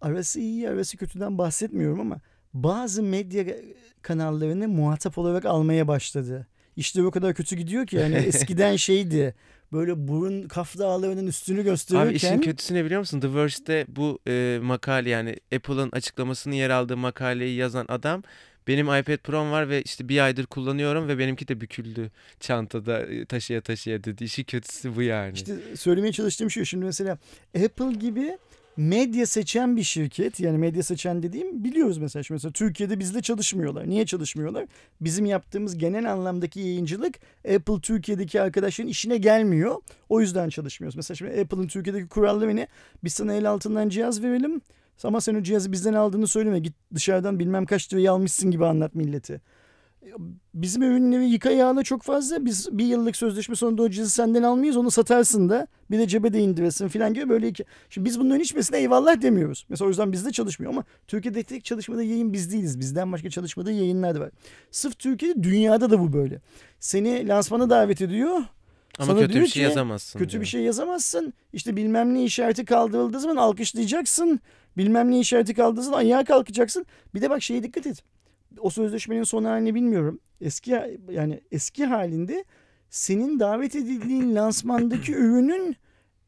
arası 0.00 0.40
iyi 0.40 0.68
arası 0.68 0.96
kötüden 0.96 1.38
bahsetmiyorum 1.38 2.00
ama 2.00 2.20
bazı 2.54 3.02
medya 3.02 3.44
kanallarını 4.02 4.68
muhatap 4.68 5.18
olarak 5.18 5.44
almaya 5.44 5.88
başladı. 5.88 6.46
İşte 6.76 7.02
o 7.02 7.10
kadar 7.10 7.34
kötü 7.34 7.56
gidiyor 7.56 7.86
ki 7.86 7.96
yani 7.96 8.14
eskiden 8.26 8.76
şeydi 8.76 9.34
böyle 9.72 10.08
burun 10.08 10.48
kaf 10.48 10.78
dağlarının 10.78 11.26
üstünü 11.26 11.62
gösterirken. 11.64 12.06
Abi 12.06 12.14
işin 12.14 12.40
kötüsü 12.40 12.74
ne 12.74 12.84
biliyor 12.84 13.00
musun? 13.00 13.20
The 13.20 13.34
Verge'de 13.34 13.86
bu 13.88 14.18
e, 14.28 14.58
makale 14.62 15.10
yani 15.10 15.36
Apple'ın 15.54 15.90
açıklamasının 15.92 16.54
yer 16.54 16.70
aldığı 16.70 16.96
makaleyi 16.96 17.56
yazan 17.56 17.86
adam 17.88 18.22
benim 18.68 18.86
iPad 18.86 19.16
Pro'm 19.16 19.50
var 19.50 19.68
ve 19.68 19.82
işte 19.82 20.08
bir 20.08 20.24
aydır 20.24 20.46
kullanıyorum 20.46 21.08
ve 21.08 21.18
benimki 21.18 21.48
de 21.48 21.60
büküldü 21.60 22.10
çantada 22.40 23.06
taşıya 23.28 23.60
taşıya 23.60 24.04
dedi. 24.04 24.24
İşin 24.24 24.44
kötüsü 24.44 24.96
bu 24.96 25.02
yani. 25.02 25.34
İşte 25.34 25.54
söylemeye 25.76 26.12
çalıştığım 26.12 26.50
şey 26.50 26.64
şimdi 26.64 26.84
mesela 26.84 27.18
Apple 27.64 27.92
gibi 27.92 28.38
medya 28.76 29.26
seçen 29.26 29.76
bir 29.76 29.82
şirket 29.82 30.40
yani 30.40 30.58
medya 30.58 30.82
seçen 30.82 31.22
dediğim 31.22 31.64
biliyoruz 31.64 31.98
mesela 31.98 32.22
şimdi 32.22 32.36
mesela 32.36 32.52
Türkiye'de 32.52 32.98
bizle 32.98 33.22
çalışmıyorlar. 33.22 33.88
Niye 33.88 34.06
çalışmıyorlar? 34.06 34.66
Bizim 35.00 35.26
yaptığımız 35.26 35.78
genel 35.78 36.12
anlamdaki 36.12 36.60
yayıncılık 36.60 37.14
Apple 37.54 37.80
Türkiye'deki 37.82 38.40
arkadaşların 38.40 38.90
işine 38.90 39.16
gelmiyor. 39.16 39.76
O 40.08 40.20
yüzden 40.20 40.48
çalışmıyoruz. 40.48 40.96
Mesela 40.96 41.16
şimdi 41.16 41.40
Apple'ın 41.40 41.66
Türkiye'deki 41.66 42.08
kuralları 42.08 42.56
ne? 42.56 42.68
Biz 43.04 43.14
sana 43.14 43.34
el 43.34 43.50
altından 43.50 43.88
cihaz 43.88 44.22
verelim. 44.22 44.60
Ama 45.02 45.20
sen 45.20 45.34
o 45.34 45.42
cihazı 45.42 45.72
bizden 45.72 45.94
aldığını 45.94 46.26
söyleme. 46.26 46.58
Git 46.58 46.74
dışarıdan 46.94 47.38
bilmem 47.38 47.66
kaç 47.66 47.92
liraya 47.92 48.12
almışsın 48.12 48.50
gibi 48.50 48.66
anlat 48.66 48.94
milleti. 48.94 49.40
Bizim 50.54 50.82
ürünleri 50.82 51.26
yıka 51.26 51.50
yağla 51.50 51.82
çok 51.82 52.02
fazla. 52.02 52.44
Biz 52.44 52.78
bir 52.78 52.84
yıllık 52.84 53.16
sözleşme 53.16 53.54
sonunda 53.54 53.82
o 53.82 53.90
cihazı 53.90 54.10
senden 54.10 54.42
almayız. 54.42 54.76
Onu 54.76 54.90
satarsın 54.90 55.48
da. 55.48 55.66
Bir 55.90 55.98
de 55.98 56.06
cebe 56.08 56.32
de 56.32 56.38
indiresin 56.40 56.88
falan 56.88 57.14
gibi 57.14 57.28
böyle 57.28 57.48
iki. 57.48 57.64
Şimdi 57.90 58.04
biz 58.04 58.20
bunların 58.20 58.40
hiçbirisine 58.40 58.78
eyvallah 58.78 59.22
demiyoruz. 59.22 59.66
Mesela 59.68 59.86
o 59.86 59.88
yüzden 59.88 60.12
bizde 60.12 60.32
çalışmıyor 60.32 60.72
ama 60.72 60.84
Türkiye'de 61.08 61.42
tek 61.42 61.64
çalışmada 61.64 62.02
yayın 62.02 62.32
biz 62.32 62.52
değiliz. 62.52 62.80
Bizden 62.80 63.12
başka 63.12 63.30
çalışmadığı 63.30 63.72
yayınlar 63.72 64.14
da 64.14 64.20
var. 64.20 64.30
Sırf 64.70 64.98
Türkiye'de 64.98 65.42
dünyada 65.42 65.90
da 65.90 66.00
bu 66.00 66.12
böyle. 66.12 66.40
Seni 66.80 67.28
lansmana 67.28 67.70
davet 67.70 68.00
ediyor. 68.00 68.42
Ama 68.98 69.06
Sana 69.12 69.20
kötü 69.20 69.40
bir 69.40 69.46
şey 69.46 69.62
ki, 69.62 69.68
yazamazsın. 69.68 70.18
Kötü 70.18 70.30
diyor. 70.30 70.42
bir 70.42 70.46
şey 70.46 70.62
yazamazsın. 70.62 71.34
İşte 71.52 71.76
bilmem 71.76 72.14
ne 72.14 72.24
işareti 72.24 72.64
kaldırıldığı 72.64 73.20
zaman 73.20 73.36
alkışlayacaksın. 73.36 74.40
Bilmem 74.76 75.10
ne 75.10 75.20
işareti 75.20 75.54
kaldırdığı 75.54 75.82
zaman 75.82 75.98
ayağa 75.98 76.24
kalkacaksın. 76.24 76.86
Bir 77.14 77.22
de 77.22 77.30
bak 77.30 77.42
şeye 77.42 77.62
dikkat 77.62 77.86
et. 77.86 78.04
O 78.58 78.70
sözleşmenin 78.70 79.22
son 79.22 79.44
halini 79.44 79.74
bilmiyorum. 79.74 80.20
Eski 80.40 80.70
yani 81.10 81.40
eski 81.52 81.84
halinde 81.84 82.44
senin 82.90 83.40
davet 83.40 83.76
edildiğin 83.76 84.34
lansmandaki 84.34 85.12
ürünün 85.16 85.76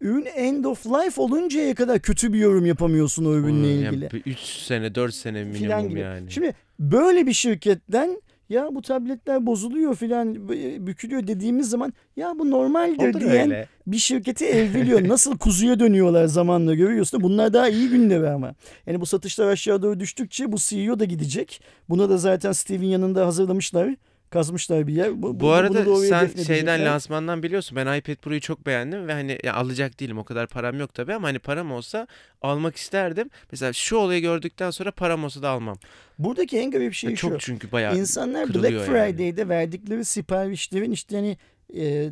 ürün 0.00 0.26
end 0.34 0.64
of 0.64 0.86
life 0.86 1.20
oluncaya 1.20 1.74
kadar 1.74 1.98
kötü 1.98 2.32
bir 2.32 2.38
yorum 2.38 2.66
yapamıyorsun 2.66 3.24
o 3.24 3.34
ürünle 3.34 3.68
Yani 3.68 3.96
ilgili. 3.96 4.22
3 4.26 4.38
sene 4.38 4.94
4 4.94 5.14
sene 5.14 5.44
minimum 5.44 5.96
yani. 5.96 6.30
Şimdi 6.30 6.54
böyle 6.80 7.26
bir 7.26 7.32
şirketten 7.32 8.20
ya 8.48 8.68
bu 8.72 8.82
tabletler 8.82 9.46
bozuluyor 9.46 9.94
filan 9.94 10.48
bükülüyor 10.86 11.26
dediğimiz 11.26 11.70
zaman 11.70 11.92
ya 12.16 12.38
bu 12.38 12.50
normaldir 12.50 13.10
Olur 13.14 13.20
diyen 13.20 13.50
öyle. 13.50 13.68
bir 13.86 13.98
şirketi 13.98 14.44
evriliyor. 14.46 15.08
Nasıl 15.08 15.38
kuzuya 15.38 15.80
dönüyorlar 15.80 16.26
zamanla 16.26 16.74
görüyorsun. 16.74 17.22
Bunlar 17.22 17.52
daha 17.52 17.68
iyi 17.68 17.88
günleri 17.88 18.28
ama. 18.28 18.54
Yani 18.86 19.00
bu 19.00 19.06
satışlar 19.06 19.48
aşağı 19.48 19.82
doğru 19.82 20.00
düştükçe 20.00 20.52
bu 20.52 20.56
CEO 20.58 20.98
da 20.98 21.04
gidecek. 21.04 21.60
Buna 21.88 22.08
da 22.10 22.18
zaten 22.18 22.52
Steve'in 22.52 22.88
yanında 22.88 23.26
hazırlamışlar. 23.26 23.94
Kazmışlar 24.30 24.86
bir 24.86 24.92
yer. 24.92 25.22
Bu, 25.22 25.40
bunu 25.40 25.50
arada 25.50 25.96
sen 25.96 26.42
şeyden 26.42 26.84
lansmandan 26.84 27.42
biliyorsun 27.42 27.76
ben 27.76 27.98
iPad 27.98 28.14
Pro'yu 28.14 28.40
çok 28.40 28.66
beğendim 28.66 29.08
ve 29.08 29.12
hani 29.12 29.38
ya 29.44 29.54
alacak 29.54 30.00
değilim 30.00 30.18
o 30.18 30.24
kadar 30.24 30.46
param 30.46 30.80
yok 30.80 30.94
tabii 30.94 31.14
ama 31.14 31.28
hani 31.28 31.38
param 31.38 31.72
olsa 31.72 32.06
almak 32.42 32.76
isterdim. 32.76 33.30
Mesela 33.52 33.72
şu 33.72 33.96
olayı 33.96 34.20
gördükten 34.22 34.70
sonra 34.70 34.90
param 34.90 35.24
olsa 35.24 35.42
da 35.42 35.48
almam. 35.48 35.78
Buradaki 36.18 36.58
en 36.58 36.70
garip 36.70 36.94
şey 36.94 37.10
Ya 37.10 37.16
şu. 37.16 37.28
çok 37.28 37.40
çünkü 37.40 37.72
bayağı 37.72 37.96
İnsanlar 37.96 38.40
Black 38.40 38.52
kırılıyor 38.52 38.86
yani. 38.86 39.12
Friday'de 39.12 39.48
verdikleri 39.48 40.04
siparişlerin 40.04 40.90
işte 40.90 41.16
hani 41.16 41.36
e, 41.76 42.10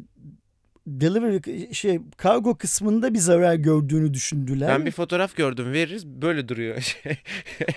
delivery 0.86 1.74
şey 1.74 1.98
kargo 2.16 2.54
kısmında 2.54 3.14
bir 3.14 3.18
zarar 3.18 3.54
gördüğünü 3.54 4.14
düşündüler. 4.14 4.68
Ben 4.68 4.86
bir 4.86 4.90
fotoğraf 4.90 5.36
gördüm 5.36 5.72
veririz 5.72 6.06
böyle 6.06 6.48
duruyor. 6.48 6.80
Şey. 7.02 7.16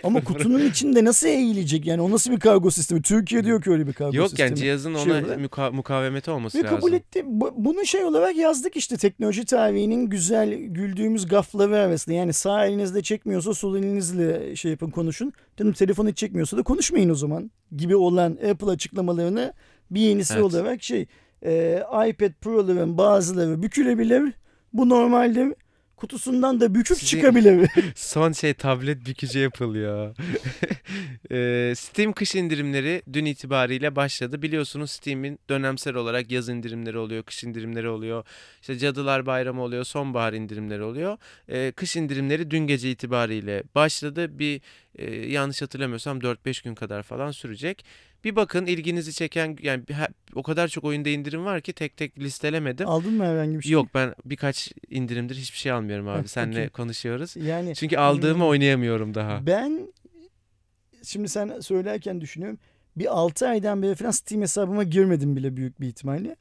Ama 0.03 0.23
kutunun 0.23 0.65
içinde 0.69 1.03
nasıl 1.05 1.27
eğilecek 1.27 1.85
yani 1.85 2.01
o 2.01 2.11
nasıl 2.11 2.31
bir 2.31 2.39
kargo 2.39 2.71
sistemi? 2.71 3.01
Türkiye'de 3.01 3.49
yok 3.49 3.67
öyle 3.67 3.87
bir 3.87 3.93
kargo 3.93 4.17
Yok 4.17 4.27
sistemi. 4.29 4.47
yani 4.49 4.57
cihazın 4.59 4.95
Şey 4.95 5.11
ona 5.11 5.19
olarak. 5.19 5.39
muka- 5.39 5.71
mukavemeti 5.75 6.31
olması 6.31 6.57
Ve 6.57 6.63
lazım. 6.63 6.77
kabul 6.77 6.93
etti. 6.93 7.21
Bu- 7.25 7.53
Bunu 7.57 7.85
şey 7.85 8.03
olarak 8.03 8.35
yazdık 8.35 8.75
işte 8.77 8.97
teknoloji 8.97 9.45
tarihinin 9.45 10.09
güzel 10.09 10.53
güldüğümüz 10.53 11.27
gafları 11.27 11.77
arasında. 11.77 12.15
Yani 12.15 12.33
sağ 12.33 12.65
elinizle 12.65 13.01
çekmiyorsa 13.01 13.53
sol 13.53 13.77
elinizle 13.77 14.55
şey 14.55 14.71
yapın 14.71 14.89
konuşun. 14.89 15.33
Canım 15.57 15.73
telefon 15.73 16.07
hiç 16.07 16.17
çekmiyorsa 16.17 16.57
da 16.57 16.63
konuşmayın 16.63 17.09
o 17.09 17.15
zaman 17.15 17.51
gibi 17.77 17.95
olan 17.95 18.31
Apple 18.51 18.69
açıklamalarını 18.71 19.53
bir 19.91 20.01
yenisi 20.01 20.33
Evet. 20.33 20.43
olarak 20.43 20.83
şey 20.83 21.05
e, 21.47 21.83
iPad 22.09 22.31
Pro'ların 22.41 22.97
bazıları 22.97 23.61
bükülebilir. 23.63 24.33
Bu 24.73 24.89
normalde 24.89 25.55
kutusundan 25.95 26.61
da 26.61 26.75
bükük 26.75 26.97
Sizin- 26.97 27.17
çıkabilir. 27.17 27.69
Son 27.95 28.31
şey 28.31 28.53
tablet 28.53 29.05
bükücü 29.05 29.39
yapılıyor. 29.39 30.15
Eee, 31.31 31.73
Steam 31.75 32.13
kış 32.13 32.35
indirimleri 32.35 33.01
dün 33.13 33.25
itibariyle 33.25 33.95
başladı. 33.95 34.41
Biliyorsunuz 34.41 34.91
Steam'in 34.91 35.39
dönemsel 35.49 35.95
olarak 35.95 36.31
yaz 36.31 36.49
indirimleri 36.49 36.97
oluyor, 36.97 37.23
kış 37.23 37.43
indirimleri 37.43 37.89
oluyor. 37.89 38.25
İşte 38.61 38.77
Cadılar 38.77 39.25
Bayramı 39.25 39.61
oluyor, 39.61 39.83
sonbahar 39.83 40.33
indirimleri 40.33 40.83
oluyor. 40.83 41.17
Eee, 41.49 41.71
kış 41.71 41.95
indirimleri 41.95 42.51
dün 42.51 42.67
gece 42.67 42.91
itibariyle 42.91 43.63
başladı. 43.75 44.39
Bir 44.39 44.61
eee, 44.97 45.31
yanlış 45.31 45.61
hatırlamıyorsam 45.61 46.21
4-5 46.21 46.61
gün 46.61 46.75
kadar 46.75 47.03
falan 47.03 47.31
sürecek. 47.31 47.85
Bir 48.23 48.35
bakın 48.35 48.65
ilginizi 48.65 49.13
çeken 49.13 49.57
yani 49.61 49.83
o 50.35 50.43
kadar 50.43 50.67
çok 50.67 50.83
oyunda 50.83 51.09
indirim 51.09 51.45
var 51.45 51.61
ki 51.61 51.73
tek 51.73 51.97
tek 51.97 52.19
listelemedim. 52.19 52.87
Aldın 52.87 53.13
mı 53.13 53.25
herhangi 53.25 53.57
bir 53.57 53.63
şey? 53.63 53.71
Yok 53.71 53.87
ben 53.93 54.15
birkaç 54.25 54.71
indirimdir 54.89 55.35
hiçbir 55.35 55.57
şey 55.57 55.71
almıyorum 55.71 56.07
abi. 56.07 56.19
Okey. 56.19 56.69
konuşuyoruz. 56.69 57.35
Yani 57.35 57.75
Çünkü 57.75 57.97
aldığımı 57.97 58.43
Hmm. 58.43 58.47
oynayamıyorum 58.49 59.13
daha. 59.13 59.45
Ben 59.47 59.93
şimdi 61.03 61.29
sen 61.29 61.59
söylerken 61.59 62.21
düşünüyorum. 62.21 62.59
Bir 62.95 63.17
6 63.17 63.47
aydan 63.47 63.81
beri 63.81 63.95
falan 63.95 64.11
Steam 64.11 64.41
hesabıma 64.41 64.83
girmedim 64.83 65.35
bile 65.35 65.57
büyük 65.57 65.81
bir 65.81 65.87
ihtimalle. 65.87 66.35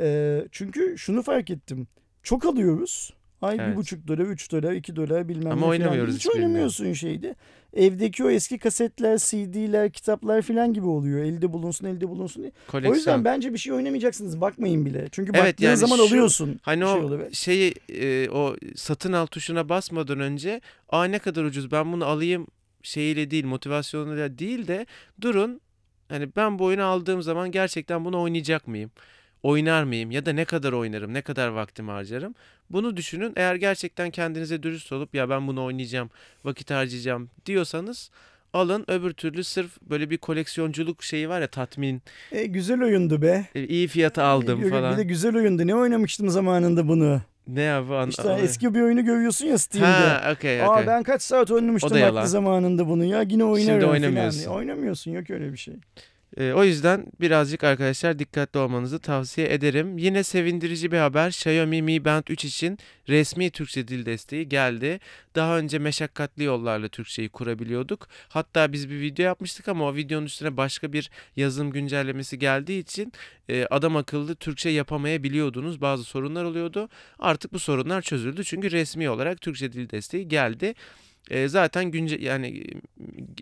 Ee, 0.00 0.44
çünkü 0.52 0.94
şunu 0.98 1.22
fark 1.22 1.50
ettim. 1.50 1.86
Çok 2.22 2.44
alıyoruz. 2.44 3.12
Ay 3.44 3.58
bir 3.58 3.62
Evet. 3.62 3.76
buçuk 3.76 4.08
dolar, 4.08 4.18
üç 4.24 4.52
dolar, 4.52 4.72
iki 4.72 4.96
dolar 4.96 5.28
bilmem 5.28 5.46
Ama 5.46 5.54
ne 5.54 5.60
falan. 5.60 5.70
oynamıyoruz 5.70 6.14
Hiç 6.14 6.26
oynamıyorsun 6.28 6.92
şeydi. 6.92 7.34
Evdeki 7.76 8.24
o 8.24 8.30
eski 8.30 8.58
kasetler, 8.58 9.18
CD'ler, 9.18 9.90
kitaplar 9.92 10.42
falan 10.42 10.72
gibi 10.72 10.86
oluyor. 10.86 11.18
Elde 11.24 11.52
bulunsun, 11.52 11.86
elde 11.86 12.08
bulunsun 12.08 12.42
diye. 12.42 12.52
O 12.68 12.70
Koleksiyon. 12.70 12.94
yüzden 12.96 13.24
bence 13.24 13.52
bir 13.52 13.58
şey 13.58 13.72
oynamayacaksınız. 13.72 14.40
Bakmayın 14.40 14.86
bile. 14.86 15.08
Çünkü 15.12 15.32
Evet, 15.34 15.46
baktığın 15.54 15.64
yani 15.64 15.76
zaman 15.76 15.96
şu- 15.96 16.02
alıyorsun. 16.02 16.58
Hani 16.62 16.80
bir 16.80 16.86
şey 16.86 17.00
o 17.00 17.04
olarak. 17.04 17.34
şeyi 17.34 17.74
e, 17.88 18.30
o 18.30 18.56
satın 18.76 19.12
al 19.12 19.26
tuşuna 19.26 19.68
basmadan 19.68 20.20
önce 20.20 20.60
aa 20.88 21.04
ne 21.04 21.18
kadar 21.18 21.44
ucuz 21.44 21.72
ben 21.72 21.92
bunu 21.92 22.04
alayım 22.04 22.46
şeyiyle 22.82 23.30
değil 23.30 23.44
motivasyonuyla 23.44 24.38
değil 24.38 24.68
de 24.68 24.86
durun 25.20 25.60
hani 26.08 26.28
ben 26.36 26.58
bu 26.58 26.64
oyunu 26.64 26.84
aldığım 26.84 27.22
zaman 27.22 27.50
gerçekten 27.50 28.04
bunu 28.04 28.20
oynayacak 28.20 28.68
mıyım? 28.68 28.90
Oynar 29.48 29.84
mıyım 29.84 30.10
ya 30.10 30.26
da 30.26 30.32
ne 30.32 30.44
kadar 30.44 30.72
oynarım, 30.72 31.14
ne 31.14 31.22
kadar 31.22 31.48
vaktimi 31.48 31.90
harcarım? 31.90 32.34
Bunu 32.70 32.96
düşünün. 32.96 33.32
Eğer 33.36 33.54
gerçekten 33.54 34.10
kendinize 34.10 34.62
dürüst 34.62 34.92
olup 34.92 35.14
ya 35.14 35.30
ben 35.30 35.46
bunu 35.46 35.64
oynayacağım, 35.64 36.10
vakit 36.44 36.70
harcayacağım 36.70 37.30
diyorsanız 37.46 38.10
alın. 38.52 38.84
Öbür 38.88 39.12
türlü 39.12 39.44
sırf 39.44 39.82
böyle 39.82 40.10
bir 40.10 40.18
koleksiyonculuk 40.18 41.02
şeyi 41.02 41.28
var 41.28 41.40
ya 41.40 41.46
tatmin, 41.46 42.02
E, 42.32 42.46
güzel 42.46 42.82
oyundu 42.82 43.22
be. 43.22 43.46
e, 43.54 43.64
iyi 43.66 43.88
fiyata 43.88 44.24
aldım 44.24 44.60
Bir 44.60 44.64
de 44.66 44.70
falan. 44.70 45.06
güzel 45.06 45.36
oyundu. 45.36 45.66
Ne 45.66 45.74
oynamıştım 45.74 46.28
zamanında 46.28 46.88
bunu? 46.88 47.20
Ne 47.48 47.62
ya 47.62 47.88
bu 47.88 47.94
an- 47.96 48.08
İşte 48.08 48.30
an- 48.30 48.38
eski 48.38 48.74
bir 48.74 48.80
oyunu 48.80 49.04
görüyorsun 49.04 49.46
ya 49.46 49.58
Steam'de. 49.58 49.86
Ha, 50.08 50.32
okey, 50.36 50.62
Aa 50.62 50.68
okey. 50.74 50.86
ben 50.86 51.02
kaç 51.02 51.22
saat 51.22 51.50
oynamıştım 51.50 52.00
vakti 52.00 52.28
zamanında 52.28 52.88
bunu 52.88 53.04
ya 53.04 53.22
yine 53.22 53.44
oynarım 53.44 53.80
falan. 53.80 53.92
oynamıyorsun. 53.92 54.50
Oynamıyorsun 54.50 55.10
yok 55.10 55.30
öyle 55.30 55.52
bir 55.52 55.58
şey. 55.58 55.74
Ee, 56.38 56.52
o 56.52 56.64
yüzden 56.64 57.06
birazcık 57.20 57.64
arkadaşlar 57.64 58.18
dikkatli 58.18 58.58
olmanızı 58.58 58.98
tavsiye 58.98 59.52
ederim. 59.52 59.98
Yine 59.98 60.22
sevindirici 60.22 60.92
bir 60.92 60.98
haber. 60.98 61.28
Xiaomi 61.28 61.82
Mi 61.82 62.04
Band 62.04 62.24
3 62.28 62.44
için 62.44 62.78
resmi 63.08 63.50
Türkçe 63.50 63.88
dil 63.88 64.06
desteği 64.06 64.48
geldi. 64.48 65.00
Daha 65.34 65.58
önce 65.58 65.78
meşakkatli 65.78 66.44
yollarla 66.44 66.88
Türkçeyi 66.88 67.28
kurabiliyorduk. 67.28 68.08
Hatta 68.28 68.72
biz 68.72 68.90
bir 68.90 69.00
video 69.00 69.24
yapmıştık 69.24 69.68
ama 69.68 69.84
o 69.84 69.94
videonun 69.94 70.26
üstüne 70.26 70.56
başka 70.56 70.92
bir 70.92 71.10
yazılım 71.36 71.70
güncellemesi 71.70 72.38
geldiği 72.38 72.80
için 72.80 73.12
e, 73.48 73.66
adam 73.70 73.96
akıllı 73.96 74.34
Türkçe 74.34 74.70
yapamayabiliyordunuz. 74.70 75.80
Bazı 75.80 76.04
sorunlar 76.04 76.44
oluyordu. 76.44 76.88
Artık 77.18 77.52
bu 77.52 77.58
sorunlar 77.58 78.02
çözüldü 78.02 78.44
çünkü 78.44 78.70
resmi 78.70 79.10
olarak 79.10 79.40
Türkçe 79.40 79.72
dil 79.72 79.90
desteği 79.90 80.28
geldi. 80.28 80.74
E, 81.30 81.48
zaten 81.48 81.90
günce 81.90 82.16
yani 82.20 82.64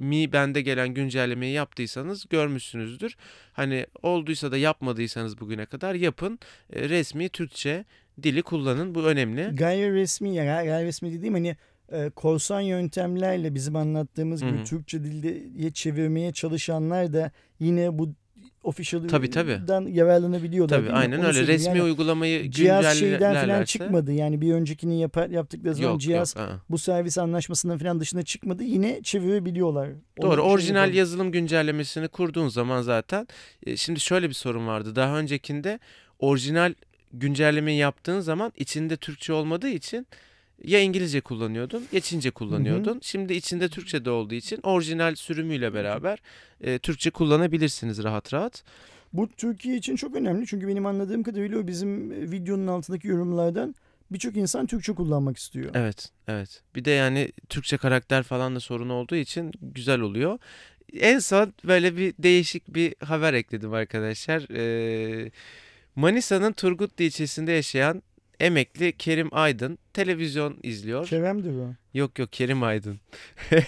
Mi 0.01 0.33
Band'e 0.33 0.61
gelen 0.61 0.89
güncellemeyi 0.89 1.53
yaptıysanız 1.53 2.25
görmüşsünüzdür. 2.31 3.17
Hani 3.53 3.87
olduysa 4.03 4.53
da 4.53 4.57
yapmadıysanız 4.57 5.41
bugüne 5.41 5.67
kadar 5.67 5.95
yapın. 5.95 6.39
E, 6.73 6.89
resmi 6.89 7.29
Türkçe 7.29 7.85
dili 8.23 8.43
kullanın. 8.43 8.95
Bu 8.95 9.03
önemli. 9.03 9.51
Gayri 9.57 9.95
resmi 9.95 10.35
ya 10.35 10.65
gayri 10.65 10.87
resmi 10.87 11.13
dediğim 11.13 11.35
hani 11.35 11.57
e, 11.93 12.11
korsan 12.11 12.61
yöntemlerle 12.61 13.55
bizim 13.55 13.77
anlattığımız 13.77 14.41
gibi 14.41 14.57
Hı 14.57 14.61
hı. 14.61 14.65
Türkçe 14.65 15.05
dilde 15.05 15.71
çevirmeye 15.71 16.33
çalışanlar 16.33 17.13
da 17.13 17.31
yine 17.61 17.99
bu 17.99 18.15
official'dan 18.63 19.09
Tabii, 19.09 19.31
tabii. 19.31 19.61
yararlanabiliyorlar. 19.91 20.77
Tabii 20.77 20.87
değil 20.87 20.99
aynen 20.99 21.21
öyle. 21.21 21.33
söyleyeyim. 21.33 21.49
Resmi 21.61 21.69
Yani 21.69 21.83
uygulamayı 21.83 22.51
cihaz 22.51 22.99
şeyden 22.99 23.35
falan 23.47 23.65
çıkmadı. 23.65 24.13
Yani 24.13 24.41
bir 24.41 24.53
öncekini 24.55 25.01
yapar, 25.01 25.31
yaptıkları 25.31 25.75
zaman 25.75 25.91
yok 25.91 26.01
cihaz 26.01 26.37
yok. 26.37 26.45
aa. 26.49 26.61
bu 26.71 26.79
servis 26.79 27.19
anlaşmasından 27.19 27.79
falan 27.79 28.01
dışına 28.01 28.23
çıkmadı. 28.23 28.63
Yine 28.65 29.03
çevirebiliyorlar. 29.03 29.89
Doğru. 30.23 30.35
şey 30.43 30.45
Orijinal 30.53 30.77
yapalım. 30.81 30.97
yazılım 30.99 31.33
güncellemesini 31.33 32.09
kurduğun 32.09 32.49
zaman 32.49 32.83
zaten 32.83 33.29
e, 33.67 33.77
şimdi 33.77 34.01
şöyle 34.01 34.29
bir 34.29 34.35
sorun 34.35 34.67
vardı. 34.67 34.97
Daha 34.97 35.19
öncekinde 35.19 35.79
orijinal 36.19 36.75
güncellemeyi 37.13 37.79
yaptığın 37.79 38.21
zaman 38.21 38.53
içinde 38.57 38.97
Türkçe 38.97 39.33
olmadığı 39.33 39.69
için 39.69 40.07
ya 40.65 40.81
İngilizce 40.81 41.21
kullanıyordun 41.21 41.85
ya 41.93 42.01
Çince 42.01 42.31
kullanıyordun. 42.31 42.99
Şimdi 43.03 43.35
içinde 43.35 43.69
Türkçe 43.69 44.05
de 44.05 44.11
olduğu 44.11 44.35
için 44.35 44.61
orijinal 44.63 45.15
sürümüyle 45.15 45.75
beraber 45.75 46.19
e, 46.61 46.79
Türkçe 46.79 47.11
kullanabilirsiniz 47.11 48.03
rahat 48.03 48.35
rahat. 48.35 48.65
Bu 49.13 49.29
Türkiye 49.29 49.77
için 49.77 49.97
çok 49.97 50.17
önemli. 50.17 50.47
Çünkü 50.47 50.69
benim 50.69 50.87
anladığım 50.87 51.23
kadarıyla 51.23 51.67
bizim 51.67 52.13
e, 52.13 52.31
videonun 52.31 52.67
altındaki 52.67 53.09
yorumlardan 53.09 53.75
birçok 54.11 54.37
insan 54.37 54.67
Türkçe 54.67 54.95
kullanmak 54.95 55.37
istiyor. 55.37 55.71
Evet, 55.75 56.11
evet. 56.29 56.63
Bir 56.75 56.85
de 56.85 56.91
yani 56.91 57.33
Türkçe 57.49 57.77
karakter 57.77 58.23
falan 58.23 58.55
da 58.57 58.61
sorun 58.61 58.89
olduğu 58.89 59.17
için 59.17 59.53
güzel 59.63 60.01
oluyor. 60.01 60.39
En 61.01 61.19
son 61.19 61.55
böyle 61.65 61.97
bir 61.97 62.15
değişik 62.19 62.75
bir 62.75 62.95
haber 63.05 63.35
ekledim 63.35 63.73
arkadaşlar. 63.73 64.47
Ee, 64.55 65.31
Manisa'nın 65.97 66.53
Turgutlu 66.53 67.05
ilçesinde 67.05 67.53
yaşayan 67.53 68.03
emekli 68.43 68.93
Kerim 68.93 69.29
Aydın 69.33 69.79
televizyon 69.93 70.59
izliyor. 70.63 71.07
Kerem'dir 71.07 71.51
o. 71.51 71.75
Yok 71.95 72.19
yok 72.19 72.33
Kerim 72.33 72.63
Aydın. 72.63 73.01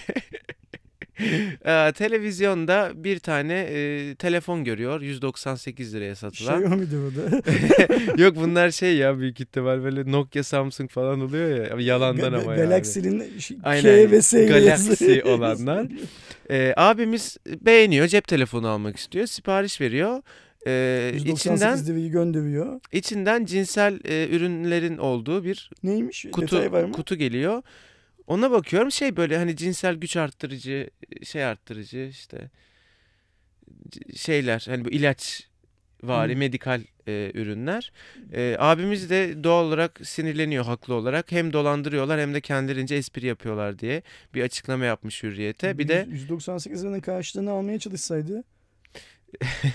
Ee, 1.65 1.91
televizyonda 1.95 2.91
bir 2.95 3.19
tane 3.19 3.53
e, 3.53 4.15
telefon 4.15 4.63
görüyor 4.63 5.01
198 5.01 5.95
liraya 5.95 6.15
satılan. 6.15 6.61
Xiaomi'dir 6.63 6.97
o 6.97 7.15
da. 7.15 7.41
Yok 8.23 8.35
bunlar 8.35 8.71
şey 8.71 8.95
ya 8.97 9.19
büyük 9.19 9.41
ihtimal 9.41 9.83
böyle 9.83 10.11
Nokia 10.11 10.43
Samsung 10.43 10.89
falan 10.89 11.21
oluyor 11.21 11.49
ya 11.79 11.93
yalandan 11.93 12.33
Ga- 12.33 12.41
ama 12.41 12.55
yani. 12.55 12.63
Galaxy'nin 12.63 13.39
ş- 13.39 13.55
K 13.81 14.11
ve 14.11 14.21
S 14.21 14.45
Galaxy 14.45 15.19
olanlar. 15.25 15.87
Ee, 16.49 16.73
abimiz 16.77 17.37
beğeniyor 17.61 18.07
cep 18.07 18.27
telefonu 18.27 18.67
almak 18.67 18.97
istiyor 18.97 19.27
sipariş 19.27 19.81
veriyor. 19.81 20.21
Ee, 20.67 21.11
198 21.13 21.81
içinden 21.81 22.11
gönderiyor. 22.11 22.79
içinden 22.91 23.45
cinsel 23.45 23.99
e, 24.05 24.27
ürünlerin 24.29 24.97
olduğu 24.97 25.43
bir 25.43 25.69
Neymiş? 25.83 26.25
kutu 26.31 26.55
Detay 26.55 26.71
var 26.71 26.83
mı? 26.83 26.91
kutu 26.91 27.15
geliyor. 27.15 27.61
Ona 28.27 28.51
bakıyorum 28.51 28.91
şey 28.91 29.17
böyle 29.17 29.37
hani 29.37 29.55
cinsel 29.55 29.95
güç 29.95 30.17
arttırıcı 30.17 30.89
şey 31.23 31.45
arttırıcı 31.45 32.07
işte 32.11 32.49
şeyler 34.15 34.65
hani 34.69 34.85
bu 34.85 34.89
ilaç 34.89 35.47
vari 36.03 36.33
Hı. 36.33 36.37
medikal 36.37 36.81
e, 37.07 37.31
ürünler. 37.33 37.91
E, 38.33 38.55
abimiz 38.59 39.09
de 39.09 39.43
doğal 39.43 39.65
olarak 39.65 39.99
sinirleniyor 40.03 40.65
haklı 40.65 40.93
olarak. 40.93 41.31
Hem 41.31 41.53
dolandırıyorlar 41.53 42.19
hem 42.19 42.33
de 42.33 42.41
kendilerince 42.41 42.95
espri 42.95 43.25
yapıyorlar 43.25 43.79
diye 43.79 44.01
bir 44.33 44.43
açıklama 44.43 44.85
yapmış 44.85 45.23
Hürriyet'e. 45.23 45.77
Bir 45.77 45.87
de 45.87 46.07
198 46.09 46.83
liranın 46.83 46.99
karşılığını 46.99 47.51
almaya 47.51 47.79
çalışsaydı. 47.79 48.43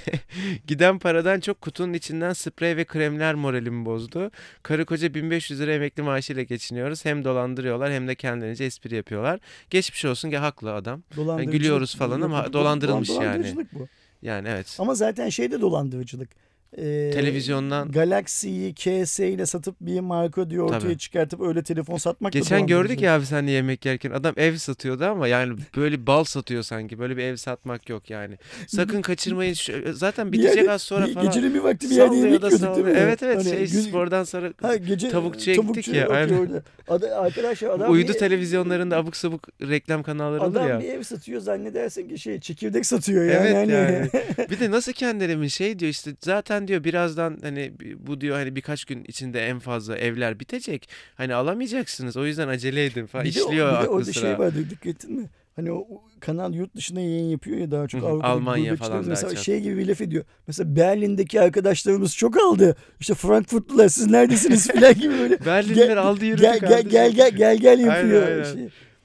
Giden 0.67 0.99
paradan 0.99 1.41
çok 1.41 1.61
kutunun 1.61 1.93
içinden 1.93 2.33
sprey 2.33 2.77
ve 2.77 2.85
kremler 2.85 3.35
moralimi 3.35 3.85
bozdu. 3.85 4.31
Karı 4.63 4.85
koca 4.85 5.15
1500 5.15 5.61
lira 5.61 5.73
emekli 5.73 6.03
maaşıyla 6.03 6.43
geçiniyoruz. 6.43 7.05
Hem 7.05 7.25
dolandırıyorlar 7.25 7.93
hem 7.93 8.09
de 8.09 8.15
kendilerince 8.15 8.65
espri 8.65 8.95
yapıyorlar. 8.95 9.41
Geçmiş 9.71 10.05
olsun 10.05 10.31
ki 10.31 10.37
haklı 10.37 10.75
adam. 10.75 11.03
Dolandırıcılık. 11.17 11.53
gülüyoruz 11.53 11.97
falan 11.97 12.21
ama 12.21 12.53
dolandırılmış 12.53 13.09
yani. 13.09 13.19
dolandırıcılık 13.19 13.75
bu. 13.75 13.89
Yani 14.23 14.49
evet. 14.49 14.77
Ama 14.79 14.95
zaten 14.95 15.29
şey 15.29 15.51
de 15.51 15.61
dolandırıcılık. 15.61 16.31
E, 16.77 17.11
Televizyondan 17.15 17.91
Galaxy'yi 17.93 18.75
KS 18.75 19.19
ile 19.21 19.47
satıp 19.47 19.77
bir 19.81 20.01
marka 20.01 20.51
diye 20.51 20.61
ortaya 20.63 20.79
Tabii. 20.79 20.99
çıkartıp 20.99 21.41
öyle 21.41 21.63
telefon 21.63 21.97
satmak 21.97 22.33
da 22.35 22.39
Geçen 22.39 22.59
gördük 22.61 22.71
dolandırıcılık. 22.71 23.03
ya 23.03 23.17
abi 23.17 23.27
senle 23.27 23.51
yemek 23.51 23.87
yerken 23.87 24.11
adam 24.11 24.35
ev 24.37 24.57
satıyordu 24.57 25.05
ama 25.05 25.29
yani 25.29 25.55
böyle 25.77 26.07
bal 26.07 26.25
satıyor 26.25 26.63
sanki. 26.63 26.99
Böyle 26.99 27.17
bir 27.17 27.23
ev 27.23 27.37
satmak 27.37 27.89
yok 27.89 28.11
yani. 28.11 28.39
Sakın 28.67 29.03
kaçırmayın. 29.03 29.55
Şu- 29.55 29.95
Zaten 29.95 30.33
bitecek 30.33 30.57
yerde- 30.57 30.71
az 30.73 30.83
sonra 30.83 31.07
bir- 31.07 31.15
falan. 31.15 31.27
Gecenin 31.27 31.55
bir 31.55 31.59
vakti 31.61 31.91
bir 31.91 31.95
yerde 31.95 32.17
yemek 32.17 32.43
da 32.43 32.47
yiyorduk 32.49 32.75
değil 32.77 32.87
mi? 32.87 32.93
Evet 32.97 33.23
evet 33.23 33.37
Hani 33.37 33.45
şey 33.49 33.59
gün- 33.59 33.81
spordan 33.81 34.25
sonra 34.25 34.53
Ha, 34.63 34.77
gece 34.77 35.09
Tavukçuya 35.09 35.57
gittik 35.57 35.89
ya, 35.89 36.09
aynen. 36.09 36.63
Ada- 36.89 37.17
arkadaşlar 37.17 37.71
adam 37.71 37.93
uydu 37.93 38.09
bir, 38.13 38.19
televizyonlarında 38.19 38.97
abuk 38.97 39.17
sabuk 39.17 39.49
reklam 39.63 40.03
kanalları 40.03 40.43
olur 40.43 40.57
adam 40.57 40.69
ya. 40.69 40.81
bir 40.81 40.85
ev 40.89 41.03
satıyor 41.03 41.41
zannedersin 41.41 42.09
ki 42.09 42.19
şey 42.19 42.41
çekirdek 42.41 42.87
satıyor 42.87 43.25
yani. 43.25 43.35
Evet 43.49 43.57
Hani- 43.57 43.73
yani. 43.73 44.11
Bir 44.51 44.61
de 44.61 44.71
nasıl 44.71 44.93
kendileri 44.93 45.51
şey 45.51 45.79
diyor 45.79 45.91
işte 45.91 46.11
zaten 46.21 46.60
diyor 46.69 46.85
birazdan 46.85 47.39
hani 47.43 47.73
bu 47.99 48.21
diyor 48.21 48.37
hani 48.37 48.57
birkaç 48.57 48.85
gün 48.85 49.05
içinde 49.05 49.47
en 49.47 49.59
fazla 49.59 49.99
evler 49.99 50.41
bitecek. 50.41 50.89
Hani 51.15 51.35
alamayacaksınız 51.35 52.17
o 52.17 52.27
yüzden 52.27 52.49
acele 52.49 52.85
edin 52.85 53.07
falan. 53.07 53.25
Bir 53.25 53.35
de 53.35 53.43
o- 53.45 53.53
bir 53.53 53.57
de 53.57 53.65
orada 53.89 54.05
sıra. 54.05 54.21
şey 54.21 54.39
vardı 54.39 54.67
dikkat 54.71 54.87
ettin 54.87 55.13
mi? 55.21 55.27
Hani 55.57 55.73
o 55.73 55.87
kanal 56.21 56.55
yurt 56.55 56.75
dışına 56.77 57.01
yayın 57.01 57.31
yapıyor 57.31 57.59
ya 57.59 57.71
daha 57.71 57.89
çok 57.89 58.03
Hı 58.03 58.07
Avrupa'da 58.07 58.29
Almanya 58.29 58.77
falan 58.77 58.93
daha 58.93 59.09
mesela 59.09 59.35
çok. 59.35 59.45
şey 59.45 59.61
gibi 59.61 59.77
bir 59.79 59.87
laf 59.89 60.01
ediyor. 60.01 60.25
Mesela 60.47 60.77
Berlin'deki 60.77 61.41
arkadaşlarımız 61.41 62.17
çok 62.17 62.37
aldı. 62.43 62.77
İşte 63.01 63.15
Frankfurtlular 63.15 63.89
siz 63.89 64.07
neredesiniz 64.07 64.69
falan 64.73 64.95
gibi 64.95 65.19
böyle. 65.19 65.45
Berlinler 65.47 65.87
Gel- 65.87 65.99
aldı 65.99 66.25
yürüdü 66.25 66.43
Gel 66.43 66.59
gel 66.61 66.83
gel 66.83 67.13
gel 67.13 67.31
gel 67.37 67.57
gel 67.59 67.79
yapıyor. 67.79 68.23
Aynen, 68.23 68.33
aynen. 68.33 68.55
Şey. 68.55 68.63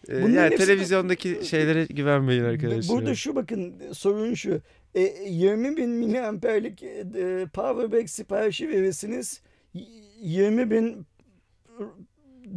Ee, 0.09 0.23
Bunların 0.23 0.33
yani 0.43 0.51
hepsi- 0.53 0.65
televizyondaki 0.65 1.39
şeylere 1.43 1.85
güvenmeyin 1.85 2.43
arkadaşlar. 2.43 2.95
Burada 2.97 3.15
şu 3.15 3.35
bakın 3.35 3.73
sorun 3.93 4.33
şu. 4.33 4.61
E, 4.95 5.01
20 5.29 5.77
bin 5.77 5.89
miliamperlik 5.89 6.83
e, 6.83 7.45
powerbank 7.53 8.09
siparişi 8.09 8.69
verirsiniz. 8.69 9.41
Y- 9.73 9.85
20 10.21 10.71
bin 10.71 11.05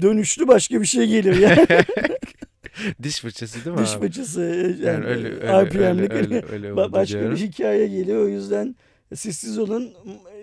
dönüşlü 0.02 0.48
başka 0.48 0.80
bir 0.80 0.86
şey 0.86 1.06
gelir 1.08 1.36
yani. 1.36 1.66
Diş 3.02 3.20
fırçası 3.20 3.64
değil 3.64 3.76
mi 3.76 3.82
Diş 3.82 3.94
abi? 3.94 4.06
fırçası 4.06 4.40
yani, 4.40 4.84
Yani 4.84 5.04
öyle 5.06 5.28
öyle 5.28 5.52
öyle, 5.52 5.64
RPM'lik 5.66 6.12
öyle, 6.12 6.42
öyle 6.52 6.72
oldu 6.72 6.92
başka 6.92 7.30
bir 7.30 7.36
hikaye 7.36 7.88
geliyor. 7.88 8.24
O 8.24 8.28
yüzden 8.28 8.76
siz 9.14 9.36
siz 9.36 9.58
olun 9.58 9.94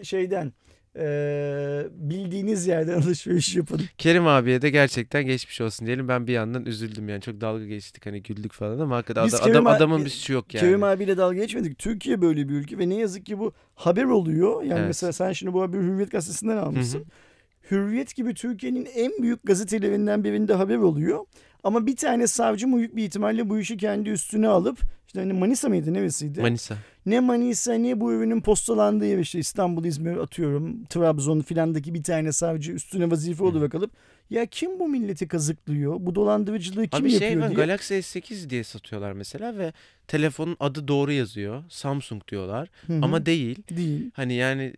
şeyden 0.03 0.53
e, 0.99 1.87
bildiğiniz 1.91 2.67
yerden 2.67 2.93
alışveriş 3.01 3.55
yapın. 3.55 3.81
Kerim 3.97 4.27
abiye 4.27 4.61
de 4.61 4.69
gerçekten 4.69 5.25
geçmiş 5.25 5.61
olsun 5.61 5.87
diyelim. 5.87 6.07
Ben 6.07 6.27
bir 6.27 6.33
yandan 6.33 6.65
üzüldüm 6.65 7.09
yani. 7.09 7.21
Çok 7.21 7.41
dalga 7.41 7.65
geçtik 7.65 8.05
hani 8.05 8.23
güldük 8.23 8.51
falan 8.53 8.79
ama 8.79 8.95
hakikaten 8.95 9.25
Biz 9.25 9.33
adam, 9.33 9.45
Kerim 9.47 9.67
adam- 9.67 9.75
adamın 9.77 9.97
biz- 9.97 10.05
bir 10.05 10.09
suçu 10.09 10.33
yok 10.33 10.53
yani. 10.53 10.61
Kerim 10.61 10.83
abiyle 10.83 11.17
dalga 11.17 11.35
geçmedik. 11.35 11.77
Türkiye 11.79 12.21
böyle 12.21 12.49
bir 12.49 12.53
ülke 12.53 12.77
ve 12.77 12.89
ne 12.89 12.95
yazık 12.95 13.25
ki 13.25 13.39
bu 13.39 13.53
haber 13.75 14.03
oluyor. 14.05 14.63
Yani 14.63 14.73
Evet. 14.79 14.87
mesela 14.87 15.13
sen 15.13 15.31
şimdi 15.31 15.53
bu 15.53 15.61
haberi 15.61 15.81
Hürriyet 15.81 16.11
gazetesinden 16.11 16.57
almışsın. 16.57 17.05
Hürriyet 17.71 18.15
gibi 18.15 18.33
Türkiye'nin 18.33 18.87
en 18.95 19.11
büyük 19.21 19.43
gazetelerinden 19.43 20.23
birinde 20.23 20.53
haber 20.53 20.77
oluyor. 20.77 21.25
Ama 21.63 21.85
bir 21.87 21.95
tane 21.95 22.27
savcı 22.27 22.67
büyük 22.67 22.95
bir 22.95 23.03
ihtimalle 23.03 23.49
bu 23.49 23.59
işi 23.59 23.77
kendi 23.77 24.09
üstüne 24.09 24.47
alıp 24.47 24.79
işte 25.15 25.21
hani 25.21 25.39
Manisa 25.39 25.69
mıydı 25.69 25.93
neresiydi? 25.93 26.41
Manisa. 26.41 26.75
ne 27.05 27.19
Manisa 27.19 27.73
ne 27.73 27.99
bu 27.99 28.13
ürünün 28.13 28.41
postalandığı 28.41 29.05
yer 29.05 29.17
işte 29.17 29.39
İstanbul, 29.39 29.85
İzmir 29.85 30.17
atıyorum 30.17 30.83
Trabzon 30.85 31.41
filandaki 31.41 31.93
bir 31.93 32.03
tane 32.03 32.31
savcı 32.31 32.71
üstüne 32.71 33.11
vazife 33.11 33.43
olarak 33.43 33.75
alıp 33.75 33.91
ya 34.29 34.45
kim 34.45 34.79
bu 34.79 34.87
milleti 34.87 35.27
kazıklıyor? 35.27 35.95
Bu 35.99 36.15
dolandırıcılığı 36.15 36.87
kim 36.87 37.01
Abi 37.01 37.09
şey 37.09 37.19
yapıyor 37.19 37.41
var 37.41 37.49
diye. 37.49 37.65
Galaxy 37.65 37.93
S8 37.93 38.49
diye 38.49 38.63
satıyorlar 38.63 39.13
mesela 39.13 39.57
ve 39.57 39.73
telefonun 40.07 40.57
adı 40.59 40.87
doğru 40.87 41.11
yazıyor. 41.11 41.63
Samsung 41.69 42.27
diyorlar 42.27 42.69
Hı 42.87 42.93
hı. 42.93 42.99
ama 43.01 43.25
değil. 43.25 43.57
değil. 43.69 44.11
Hani 44.13 44.33
yani 44.33 44.73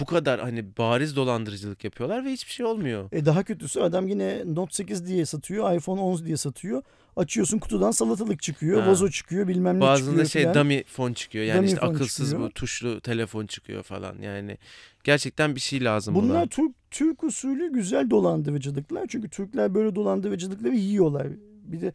bu 0.00 0.04
kadar 0.04 0.40
hani 0.40 0.64
bariz 0.78 1.16
dolandırıcılık 1.16 1.84
yapıyorlar 1.84 2.24
ve 2.24 2.32
hiçbir 2.32 2.52
şey 2.52 2.66
olmuyor. 2.66 3.08
E 3.12 3.24
daha 3.26 3.42
kötüsü 3.42 3.80
adam 3.80 4.08
yine 4.08 4.42
Note 4.54 4.72
8 4.74 5.06
diye 5.06 5.26
satıyor, 5.26 5.76
iPhone 5.76 6.00
10 6.00 6.24
diye 6.24 6.36
satıyor. 6.36 6.82
Açıyorsun 7.16 7.58
kutudan 7.58 7.90
salatalık 7.90 8.42
çıkıyor, 8.42 8.82
Ha. 8.82 8.90
vazo 8.90 9.08
çıkıyor, 9.08 9.48
bilmem 9.48 9.76
ne 9.76 9.80
Bazında 9.80 10.10
çıkıyor 10.10 10.26
şey 10.26 10.42
filan. 10.42 10.54
dummy 10.54 10.84
fon 10.84 11.12
çıkıyor. 11.12 11.44
Yani 11.44 11.56
Dummy 11.56 11.66
işte 11.68 11.80
akılsız 11.80 12.30
çıkıyor. 12.30 12.48
bu 12.48 12.52
tuşlu 12.54 13.00
telefon 13.00 13.46
çıkıyor 13.46 13.82
falan. 13.82 14.14
Yani 14.22 14.58
gerçekten 15.04 15.54
bir 15.54 15.60
şey 15.60 15.84
lazım 15.84 16.14
Bunlar 16.14 16.28
buna. 16.40 16.46
Türk 16.46 16.72
Türk 16.90 17.24
usulü 17.24 17.72
güzel 17.72 18.10
dolandırıcılıklar. 18.10 19.06
Çünkü 19.08 19.28
Türkler 19.30 19.74
böyle 19.74 19.94
dolandırıcılıkları 19.94 20.74
yiyorlar. 20.74 21.26
Bir 21.64 21.80
de 21.80 21.92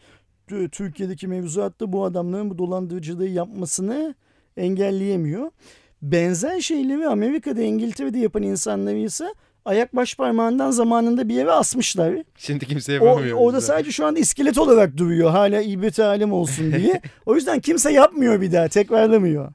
Tü- 0.50 0.70
Türkiye'deki 0.70 1.28
mevzuatta 1.28 1.94
bu 1.94 2.06
adamların 2.06 2.50
bu 2.50 2.58
dolandırıcılığı 2.58 3.28
yapmasını 3.28 4.16
engelleyemiyor. 4.58 5.52
Benzer 6.04 6.60
şeyleri 6.60 7.08
Amerika'da, 7.08 7.62
İngiltere'de 7.62 8.20
yapan 8.20 8.44
insanları 8.44 8.98
ise 8.98 9.34
ayak 9.66 9.96
baş 9.96 10.16
parmağından 10.16 10.72
zamanında 10.72 11.30
bir 11.30 11.34
yere 11.34 11.52
asmışlar. 11.52 12.16
Şimdi 12.38 12.66
kimse 12.66 12.94
yapamıyor. 12.94 13.38
o 13.38 13.54
da 13.54 13.58
bize. 13.58 13.68
sadece 13.68 13.92
şu 13.92 14.06
anda 14.06 14.20
iskelet 14.20 14.58
olarak 14.58 14.98
duruyor. 14.98 15.30
Hala 15.30 15.62
ibret 15.62 16.00
alem 16.00 16.34
olsun 16.34 16.74
diye. 16.74 17.02
O 17.26 17.36
yüzden 17.36 17.60
kimse 17.60 17.92
yapmıyor 17.92 18.42
bir 18.42 18.52
daha. 18.52 18.68
Tekrarlamıyor. 18.68 19.54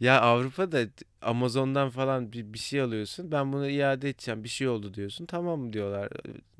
Ya 0.00 0.20
Avrupa'da 0.20 0.80
Amazon'dan 1.22 1.90
falan 1.90 2.32
bir, 2.32 2.52
bir 2.52 2.58
şey 2.58 2.80
alıyorsun. 2.80 3.32
Ben 3.32 3.52
bunu 3.52 3.68
iade 3.68 4.08
edeceğim. 4.08 4.44
Bir 4.44 4.48
şey 4.48 4.68
oldu 4.68 4.94
diyorsun. 4.94 5.26
Tamam 5.26 5.72
diyorlar. 5.72 6.08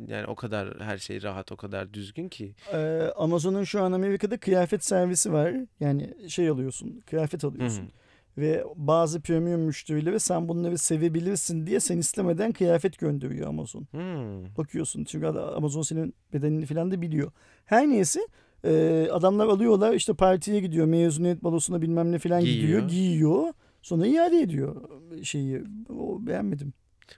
Yani 0.07 0.27
o 0.27 0.35
kadar 0.35 0.81
her 0.81 0.99
şey 0.99 1.23
rahat, 1.23 1.53
o 1.53 1.57
kadar 1.57 1.95
düzgün 1.95 2.29
ki. 2.29 2.55
Ee, 2.73 3.01
Amazon'un 3.17 3.65
şu 3.65 3.83
an 3.83 3.93
Amerika'da 3.93 4.37
kıyafet 4.37 4.85
servisi 4.85 5.33
var. 5.33 5.55
Yani 5.81 6.15
şey 6.29 6.49
alıyorsun, 6.49 7.03
kıyafet 7.07 7.45
alıyorsun. 7.45 7.83
Hı 7.83 7.87
hı. 7.87 8.00
Ve 8.41 8.65
bazı 8.77 9.21
premium 9.21 9.61
müşterileri 9.61 10.21
sen 10.21 10.49
bunları 10.49 10.79
sevebilirsin 10.79 11.67
diye 11.67 11.81
sen 11.81 11.99
istemeden 11.99 12.53
kıyafet 12.53 12.99
gönderiyor 12.99 13.49
Amazon. 13.49 13.87
Hmm. 13.91 14.57
Bakıyorsun 14.57 15.05
çünkü 15.05 15.27
Amazon 15.27 15.83
senin 15.83 16.15
bedenini 16.33 16.67
falan 16.67 16.91
da 16.91 17.03
biliyor. 17.03 17.33
Her 17.65 17.89
neyse 17.89 18.21
e, 18.65 19.09
adamlar 19.13 19.47
alıyorlar 19.47 19.95
işte 19.95 20.15
partiye 20.15 20.61
gidiyor 20.61 20.87
mezuniyet 20.87 21.45
balosuna 21.45 21.83
bilmem 21.83 22.13
ne 22.13 22.19
falan 22.19 22.41
gidiyor 22.41 22.61
Giyiyor. 22.61 22.89
giyiyor. 22.89 23.53
Sonra 23.83 24.07
iade 24.07 24.41
ediyor 24.41 24.89
şeyi. 25.23 25.63
O 25.89 26.27
beğenmedim. 26.27 26.73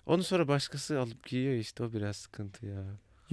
Onu 0.07 0.23
sonra 0.23 0.49
başkası 0.49 1.01
alıp 1.01 1.27
giyiyor 1.27 1.55
işte 1.55 1.85
o 1.85 1.93
biraz 1.93 2.17
sıkıntı 2.17 2.67
ya. 2.67 2.85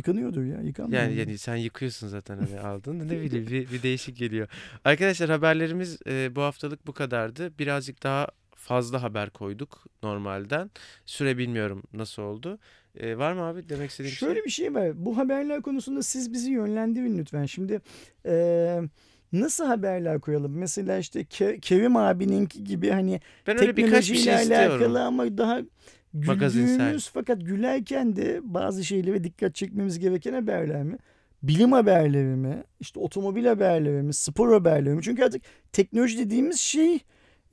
Yıkanıyordur 0.04 0.44
ya 0.44 0.62
yıkanmıyor. 0.62 1.02
Yani 1.04 1.16
yani 1.16 1.38
sen 1.38 1.56
yıkıyorsun 1.56 2.08
zaten 2.08 2.38
hani 2.38 2.60
aldın 2.68 3.00
ne 3.00 3.22
bileyim 3.22 3.48
bir, 3.48 3.72
bir 3.72 3.84
değişik 3.84 4.18
geliyor. 4.18 4.48
Arkadaşlar 4.86 5.30
haberlerimiz 5.30 6.00
e, 6.08 6.36
bu 6.36 6.42
haftalık 6.42 6.88
bu 6.88 6.94
kadardı. 6.94 7.60
Birazcık 7.60 8.04
daha 8.04 8.28
fazla 8.56 9.04
haber 9.04 9.30
koyduk 9.30 9.86
normalden. 10.04 10.72
Süre 11.06 11.38
bilmiyorum 11.38 11.84
nasıl 11.94 12.22
oldu. 12.22 12.60
E, 12.98 13.18
var 13.18 13.34
mı 13.34 13.42
abi 13.42 13.70
demek 13.70 13.90
istediğin 13.90 14.14
şey? 14.16 14.28
Şöyle 14.28 14.44
bir 14.46 14.50
şey 14.50 14.74
var. 14.74 15.06
Bu 15.06 15.18
haberler 15.18 15.62
konusunda 15.62 16.04
siz 16.04 16.34
bizi 16.34 16.52
yönlendirin 16.52 17.18
lütfen. 17.18 17.46
Şimdi 17.46 17.82
e, 18.26 18.82
nasıl 19.34 19.66
haberler 19.66 20.20
koyalım? 20.20 20.58
Mesela 20.58 20.98
işte 20.98 21.22
Ke- 21.22 21.60
Kevim 21.60 21.96
abininki 21.96 22.64
gibi 22.64 22.90
hani 22.90 23.22
Ben 23.48 23.58
öyle 23.58 23.78
birkaç 23.78 24.10
bir 24.12 24.16
şey 24.16 24.24
teknolojiyle 24.24 24.42
istiyorum. 24.42 24.74
alakalı 24.74 25.04
ama 25.06 25.38
daha 25.38 25.62
Magazinsel. 26.14 26.78
güldüğümüz 26.78 27.10
fakat 27.14 27.46
gülerken 27.46 28.16
de 28.16 28.40
bazı 28.44 28.86
şeylere 28.86 29.24
dikkat 29.24 29.56
çekmemiz 29.56 30.00
gereken 30.00 30.34
haberler 30.34 30.84
mi? 30.84 30.98
Bilim 31.44 31.72
haberleri 31.72 32.36
mi? 32.36 32.64
İşte 32.80 33.00
otomobil 33.00 33.46
haberleri 33.46 34.04
mi? 34.04 34.14
Spor 34.14 34.54
haberleri 34.54 34.96
mi? 34.96 35.02
Çünkü 35.04 35.24
artık 35.24 35.42
teknoloji 35.74 36.18
dediğimiz 36.18 36.60
şey 36.60 37.00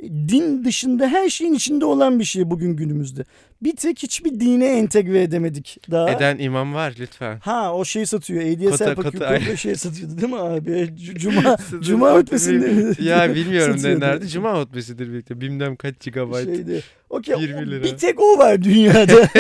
din 0.03 0.65
dışında 0.65 1.09
her 1.09 1.29
şeyin 1.29 1.55
içinde 1.55 1.85
olan 1.85 2.19
bir 2.21 2.25
şey 2.25 2.51
bugün 2.51 2.77
günümüzde. 2.77 3.25
Bir 3.63 3.77
tek 3.77 4.03
hiçbir 4.03 4.41
dine 4.41 4.67
entegre 4.79 5.23
edemedik 5.23 5.79
daha. 5.91 6.11
Eden 6.11 6.39
imam 6.39 6.75
var 6.75 6.95
lütfen. 7.01 7.39
Ha 7.39 7.75
o 7.75 7.85
şey 7.85 8.07
satıyor. 8.07 8.43
ADSL 8.43 8.95
paketi 8.95 9.57
şey 9.59 9.75
satıyordu 9.75 10.21
değil 10.21 10.33
mi 10.33 10.39
abi? 10.39 10.91
Cuma 11.15 11.57
Cuma 11.81 12.15
hutbesinde. 12.15 13.03
Ya 13.03 13.35
bilmiyorum 13.35 13.77
ne 13.83 14.01
nerede. 14.01 14.29
Cuma 14.29 14.61
hutbesidir 14.61 15.13
birlikte. 15.13 15.41
Bilmem 15.41 15.77
kaç 15.77 16.01
gigabayt. 16.01 16.47
Şeydi. 16.47 16.83
Okey. 17.11 17.41
20 17.41 17.71
lira. 17.71 17.85
Bir 17.85 17.97
tek 17.97 18.21
o 18.21 18.39
var 18.39 18.63
dünyada. 18.63 19.29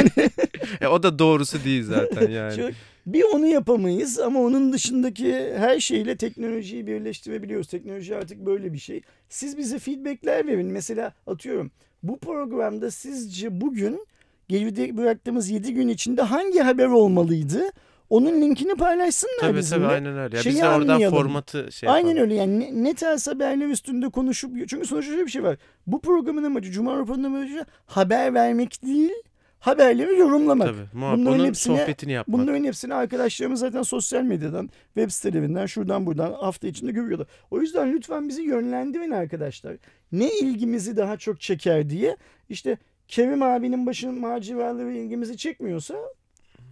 E, 0.81 0.87
o 0.87 1.03
da 1.03 1.19
doğrusu 1.19 1.64
değil 1.64 1.85
zaten 1.85 2.31
yani. 2.31 2.55
Şu- 2.55 2.71
bir 3.07 3.23
onu 3.35 3.47
yapamayız 3.47 4.19
ama 4.21 4.40
onun 4.40 4.73
dışındaki 4.73 5.35
her 5.57 5.81
şeyle 5.81 6.16
teknolojiyi 6.16 6.87
birleştirebiliyoruz. 6.87 7.66
Teknoloji 7.69 8.16
artık 8.16 8.38
böyle 8.47 8.73
bir 8.73 8.79
şey. 8.79 9.03
Siz 9.29 9.59
bize 9.59 9.79
feedbackler 9.79 10.47
verin. 10.47 10.66
Mesela 10.73 11.12
atıyorum 11.27 11.71
bu 12.03 12.19
programda 12.19 12.90
sizce 12.90 13.61
bugün 13.61 14.07
geride 14.49 14.97
bıraktığımız 14.97 15.51
7 15.51 15.75
gün 15.75 15.88
içinde 15.88 16.23
hangi 16.23 16.59
haber 16.61 16.87
olmalıydı? 16.87 17.62
Onun 18.11 18.40
linkini 18.42 18.75
paylaşsınlar 18.75 19.40
Tabii 19.40 19.59
bizimle. 19.59 19.83
tabii 19.83 19.92
aynen 19.95 20.19
öyle. 20.19 20.37
Ya 20.37 20.42
Şeyi 20.42 20.55
biz 20.55 20.61
de 20.62 20.66
oradan 20.69 20.88
anlayalım. 20.95 21.19
formatı 21.19 21.73
şey 21.73 21.88
Aynen 21.88 22.09
yapalım. 22.09 22.23
öyle 22.25 22.35
yani 22.35 22.61
ne, 22.61 22.85
ne 22.85 22.95
tarz 22.95 23.29
haberler 23.29 23.66
üstünde 23.69 24.09
konuşup 24.09 24.69
çünkü 24.69 24.87
sonuçta 24.87 25.03
şöyle 25.12 25.27
bir 25.27 25.31
şey 25.31 25.42
var. 25.42 25.57
Bu 25.87 26.01
programın 26.01 26.45
amacı 26.45 26.71
Cuma 26.71 26.97
raporunun 26.99 27.25
amacı 27.25 27.64
haber 27.87 28.35
vermek 28.35 28.83
değil 28.87 29.12
haberleri 29.61 30.19
yorumlamak. 30.19 30.69
Tabii. 30.69 30.87
Bunların 30.95 31.27
onun 31.27 31.47
hepsine- 31.47 31.77
sohbetini 31.79 32.12
yapmak. 32.12 32.38
Bunların 32.38 32.64
hepsini 32.64 32.95
arkadaşlarımız 32.95 33.61
zaten 33.61 33.83
sosyal 33.83 34.23
medyadan, 34.23 34.71
web 34.95 35.11
sitelerinden, 35.11 35.66
şuradan 35.66 36.07
buradan 36.07 36.33
hafta 36.33 36.69
içinde 36.69 36.92
görüyorlar. 36.92 37.27
O 37.51 37.61
yüzden 37.61 37.92
lütfen 37.92 38.29
bizi 38.29 38.42
yönlendirin 38.42 39.11
arkadaşlar. 39.11 39.77
Ne 40.12 40.31
ilgimizi 40.38 40.97
daha 40.97 41.16
çok 41.16 41.40
çeker 41.40 41.90
diye. 41.90 42.16
İşte 42.49 42.79
Kerim 43.09 43.42
abinin 43.42 43.87
başının 43.87 44.21
maceraları 44.21 44.92
ilgimizi 44.92 45.37
çekmiyorsa 45.37 45.95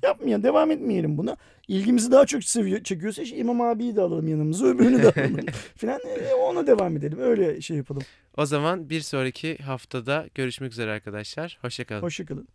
yapmayalım, 0.02 0.42
devam 0.42 0.70
etmeyelim 0.70 1.18
buna. 1.18 1.36
İlgimizi 1.68 2.12
daha 2.12 2.26
çok 2.26 2.44
seviyor, 2.44 2.82
çekiyorsa 2.84 3.22
işte 3.22 3.36
İmam 3.36 3.60
abiyi 3.60 3.96
de 3.96 4.00
alalım 4.00 4.28
yanımıza, 4.28 4.66
öbürünü 4.66 5.02
de 5.02 5.10
alalım 5.10 5.46
filan. 5.76 6.00
E, 6.30 6.34
ona 6.34 6.66
devam 6.66 6.96
edelim. 6.96 7.18
Öyle 7.20 7.60
şey 7.60 7.76
yapalım. 7.76 8.02
O 8.36 8.46
zaman 8.46 8.90
bir 8.90 9.00
sonraki 9.00 9.56
haftada 9.58 10.26
görüşmek 10.34 10.72
üzere 10.72 10.90
arkadaşlar. 10.90 11.58
Hoşçakalın. 11.62 12.02
Hoşçakalın. 12.02 12.48